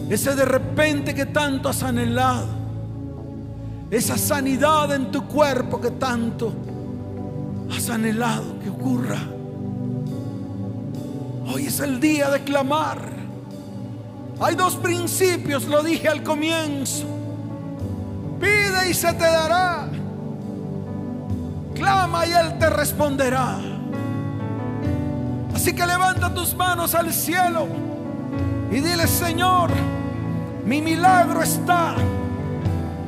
Ese 0.09 0.35
de 0.35 0.45
repente 0.45 1.15
que 1.15 1.27
tanto 1.27 1.69
has 1.69 1.83
anhelado. 1.83 2.47
Esa 3.91 4.19
sanidad 4.19 4.93
en 4.95 5.11
tu 5.11 5.27
cuerpo 5.27 5.81
que 5.81 5.93
tanto 5.93 6.53
has 7.71 7.89
anhelado 7.91 8.59
que 8.61 8.71
ocurra. 8.71 9.19
Hoy 11.53 11.67
es 11.67 11.81
el 11.81 12.01
día 12.01 12.31
de 12.31 12.41
clamar. 12.43 13.11
Hay 14.41 14.55
dos 14.55 14.77
principios, 14.77 15.67
lo 15.67 15.83
dije 15.83 16.09
al 16.09 16.23
comienzo. 16.23 17.05
Pide 18.41 18.91
y 18.91 18.95
se 18.95 19.13
te 19.13 19.25
dará. 19.25 19.89
Clama 21.75 22.27
y 22.27 22.33
Él 22.33 22.59
te 22.59 22.71
responderá. 22.71 23.70
Así 25.61 25.75
que 25.75 25.85
levanta 25.85 26.33
tus 26.33 26.55
manos 26.55 26.95
al 26.95 27.13
cielo 27.13 27.69
y 28.71 28.77
dile, 28.77 29.07
Señor, 29.07 29.71
mi 30.65 30.81
milagro 30.81 31.43
está. 31.43 31.97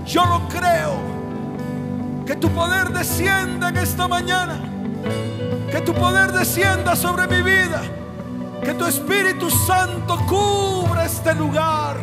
Yo 0.04 0.26
lo 0.26 0.46
creo. 0.50 0.96
Que 2.26 2.36
tu 2.36 2.50
poder 2.50 2.90
descienda 2.90 3.70
en 3.70 3.78
esta 3.78 4.06
mañana. 4.06 4.60
Que 5.70 5.80
tu 5.80 5.94
poder 5.94 6.30
descienda 6.32 6.94
sobre 6.94 7.26
mi 7.26 7.40
vida. 7.40 7.80
Que 8.62 8.74
tu 8.74 8.84
Espíritu 8.84 9.48
Santo 9.48 10.18
cubra 10.28 11.06
este 11.06 11.34
lugar. 11.34 11.96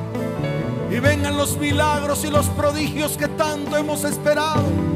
Y 0.89 0.97
vengan 0.97 1.37
los 1.37 1.59
milagros 1.59 2.25
y 2.25 2.31
los 2.31 2.47
prodigios 2.47 3.17
que 3.17 3.27
tanto 3.27 3.77
hemos 3.77 4.03
esperado. 4.03 4.88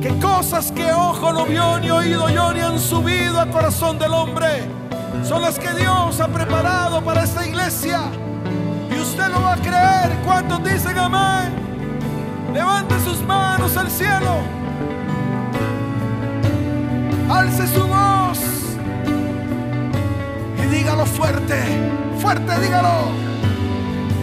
Que 0.00 0.16
cosas 0.20 0.70
que 0.72 0.92
ojo 0.92 1.32
no 1.32 1.46
vio 1.46 1.78
ni 1.80 1.90
oído 1.90 2.28
yo 2.28 2.52
ni 2.52 2.60
han 2.60 2.78
subido 2.78 3.40
al 3.40 3.50
corazón 3.50 3.98
del 3.98 4.12
hombre. 4.12 4.68
Son 5.24 5.42
las 5.42 5.58
que 5.58 5.72
Dios 5.74 6.20
ha 6.20 6.28
preparado 6.28 7.02
para 7.02 7.24
esta 7.24 7.46
iglesia 7.46 8.02
usted 9.00 9.28
lo 9.28 9.42
va 9.42 9.54
a 9.54 9.56
creer. 9.56 10.16
¿Cuántos 10.24 10.62
dicen 10.62 10.98
amén? 10.98 11.52
Levante 12.52 12.98
sus 13.00 13.22
manos 13.22 13.76
al 13.76 13.90
cielo. 13.90 14.42
Alce 17.30 17.66
su 17.66 17.86
voz. 17.86 18.38
Y 20.62 20.66
dígalo 20.74 21.06
fuerte. 21.06 21.58
Fuerte, 22.18 22.60
dígalo. 22.60 23.10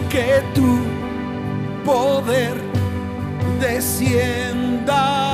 Que 0.08 0.42
tu 0.54 0.78
poder 1.84 2.60
descienda 3.60 5.25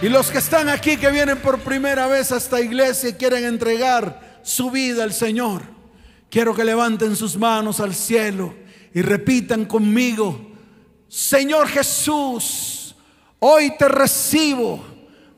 Y 0.00 0.08
los 0.08 0.30
que 0.30 0.38
están 0.38 0.68
aquí, 0.68 0.96
que 0.96 1.10
vienen 1.10 1.38
por 1.38 1.60
primera 1.60 2.08
vez 2.08 2.32
a 2.32 2.38
esta 2.38 2.60
iglesia 2.60 3.10
y 3.10 3.14
quieren 3.14 3.44
entregar 3.44 4.40
su 4.42 4.70
vida 4.70 5.04
al 5.04 5.12
Señor, 5.12 5.62
quiero 6.28 6.54
que 6.54 6.64
levanten 6.64 7.14
sus 7.14 7.36
manos 7.36 7.78
al 7.78 7.94
cielo 7.94 8.54
y 8.92 9.02
repitan 9.02 9.66
conmigo, 9.66 10.50
Señor 11.06 11.68
Jesús, 11.68 12.96
hoy 13.38 13.76
te 13.78 13.86
recibo 13.86 14.84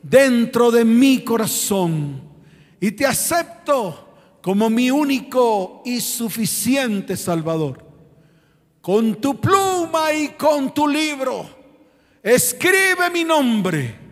dentro 0.03 0.70
de 0.70 0.84
mi 0.84 1.22
corazón 1.22 2.22
y 2.80 2.92
te 2.92 3.05
acepto 3.05 4.09
como 4.40 4.70
mi 4.70 4.90
único 4.90 5.82
y 5.84 6.01
suficiente 6.01 7.16
Salvador. 7.16 7.84
Con 8.80 9.16
tu 9.16 9.38
pluma 9.38 10.12
y 10.12 10.28
con 10.28 10.72
tu 10.72 10.88
libro, 10.88 11.63
escribe 12.25 13.11
mi 13.12 13.22
nombre 13.22 14.05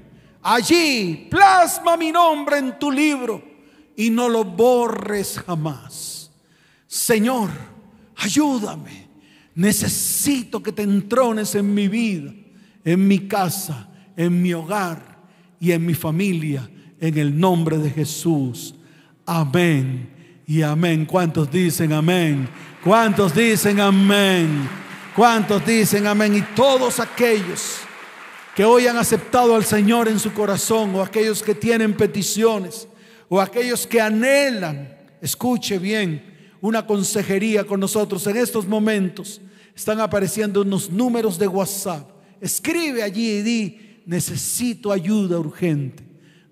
Allí 0.43 1.29
plasma 1.31 1.97
mi 1.97 2.11
nombre 2.11 2.59
en 2.59 2.79
tu 2.79 2.91
libro 2.91 3.43
y 3.97 4.11
no 4.11 4.29
lo 4.29 4.45
borres 4.45 5.41
jamás. 5.47 6.31
Señor, 6.87 7.51
ayúdame. 8.17 9.09
Necesito 9.55 10.63
que 10.63 10.73
te 10.73 10.83
entrones 10.83 11.55
en 11.55 11.73
mi 11.73 11.87
vida, 11.87 12.33
en 12.85 13.07
mi 13.07 13.29
casa, 13.29 13.89
en 14.17 14.43
mi 14.43 14.53
hogar 14.53 15.21
y 15.61 15.71
en 15.71 15.87
mi 15.87 15.95
familia, 15.95 16.69
en 16.99 17.19
el 17.19 17.39
nombre 17.39 17.79
de 17.79 17.91
Jesús. 17.91 18.75
Amén 19.25 20.11
y 20.47 20.63
amén. 20.63 21.07
¿Cuántos 21.07 21.53
dicen 21.53 21.93
amén? 21.93 22.49
¿Cuántos 22.83 23.33
dicen 23.33 23.79
amén? 23.79 24.69
¿Cuántos 25.15 25.65
dicen 25.65 26.07
amén? 26.09 26.35
Y 26.35 26.43
todos 26.57 26.99
aquellos 26.99 27.83
que 28.55 28.65
hoy 28.65 28.87
han 28.87 28.99
aceptado 28.99 29.55
al 29.55 29.65
Señor 29.65 30.09
en 30.09 30.19
su 30.19 30.33
corazón 30.33 30.95
o 30.95 31.03
aquellos 31.03 31.43
que 31.43 31.55
tienen 31.55 31.97
peticiones 31.97 32.87
o 33.29 33.41
aquellos 33.41 33.87
que 33.87 34.01
anhelan, 34.01 34.95
escuche 35.23 35.79
bien, 35.79 36.23
una 36.61 36.87
consejería 36.87 37.65
con 37.65 37.81
nosotros 37.81 38.27
en 38.27 38.37
estos 38.37 38.67
momentos. 38.67 39.41
Están 39.75 40.01
apareciendo 40.01 40.61
unos 40.61 40.91
números 40.91 41.39
de 41.39 41.49
WhatsApp. 41.49 42.11
Escribe 42.41 43.03
allí 43.03 43.31
y 43.31 43.43
di, 43.43 44.03
necesito 44.05 44.93
ayuda 44.93 45.39
urgente. 45.39 46.05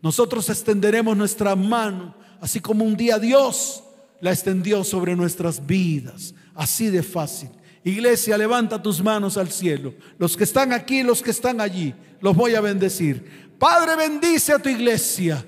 Nosotros 0.02 0.48
extenderemos 0.48 1.14
nuestra 1.16 1.54
mano, 1.54 2.14
así 2.40 2.60
como 2.60 2.84
un 2.84 2.96
día 2.96 3.18
Dios 3.18 3.84
la 4.22 4.32
extendió 4.32 4.84
sobre 4.84 5.14
nuestras 5.14 5.66
vidas. 5.66 6.34
Así 6.54 6.88
de 6.88 7.02
fácil. 7.02 7.50
Iglesia, 7.82 8.36
levanta 8.36 8.82
tus 8.82 9.02
manos 9.02 9.36
al 9.36 9.50
cielo. 9.50 9.94
Los 10.18 10.36
que 10.36 10.44
están 10.44 10.72
aquí, 10.72 11.02
los 11.02 11.22
que 11.22 11.30
están 11.30 11.60
allí, 11.60 11.94
los 12.20 12.36
voy 12.36 12.54
a 12.54 12.60
bendecir. 12.60 13.50
Padre, 13.58 13.96
bendice 13.96 14.52
a 14.52 14.58
tu 14.58 14.68
iglesia. 14.68 15.44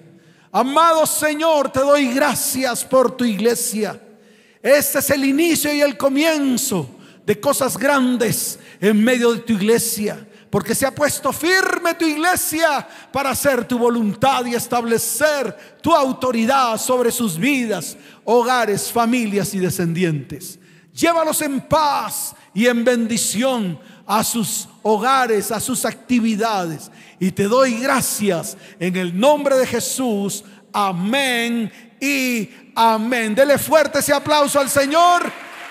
Amado 0.51 1.07
Señor, 1.07 1.70
te 1.70 1.80
doy 1.80 2.12
gracias 2.12 2.85
por 2.85 3.16
tu 3.16 3.24
iglesia. 3.24 4.01
Este 4.62 4.99
es 4.99 5.11
el 5.11 5.24
inicio 5.24 5.72
y 5.72 5.80
el 5.80 5.97
comienzo 5.97 6.89
de 7.26 7.39
cosas 7.39 7.76
grandes 7.76 8.59
en 8.80 9.03
medio 9.03 9.33
de 9.33 9.41
tu 9.41 9.53
iglesia. 9.55 10.26
Porque 10.51 10.74
se 10.74 10.85
ha 10.85 10.95
puesto 10.95 11.33
firme 11.33 11.95
tu 11.95 12.05
iglesia 12.05 12.87
para 13.11 13.30
hacer 13.30 13.66
tu 13.66 13.78
voluntad 13.78 14.45
y 14.45 14.55
establecer 14.55 15.57
tu 15.83 15.95
autoridad 15.95 16.76
sobre 16.76 17.11
sus 17.11 17.39
vidas, 17.39 17.97
hogares, 18.24 18.93
familias 18.93 19.55
y 19.55 19.59
descendientes. 19.59 20.59
Llévalos 20.93 21.40
en 21.40 21.61
paz 21.61 22.34
y 22.53 22.66
en 22.66 22.84
bendición 22.84 23.80
a 24.07 24.22
sus 24.22 24.68
hogares, 24.82 25.51
a 25.51 25.61
sus 25.61 25.84
actividades. 25.84 26.90
Y 27.18 27.30
te 27.32 27.45
doy 27.45 27.78
gracias 27.78 28.57
en 28.78 28.97
el 28.97 29.18
nombre 29.18 29.57
de 29.57 29.66
Jesús. 29.66 30.45
Amén 30.72 31.72
y 32.01 32.51
amén. 32.74 33.34
Dele 33.34 33.59
fuerte 33.59 34.01
ese 34.01 34.12
aplauso 34.12 34.61
al 34.61 34.68
Señor. 34.68 35.30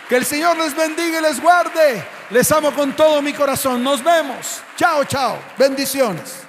Que 0.10 0.18
el 0.18 0.26
Señor 0.26 0.58
les 0.58 0.76
bendiga 0.76 1.20
y 1.20 1.22
les 1.22 1.42
guarde. 1.42 2.04
Les 2.32 2.52
amo 2.52 2.72
con 2.74 2.94
todo 2.96 3.22
mi 3.22 3.32
corazón. 3.32 3.84
Nos 3.84 4.04
vemos. 4.04 4.62
Chao, 4.76 5.06
chao. 5.06 5.38
Bendiciones. 5.58 6.41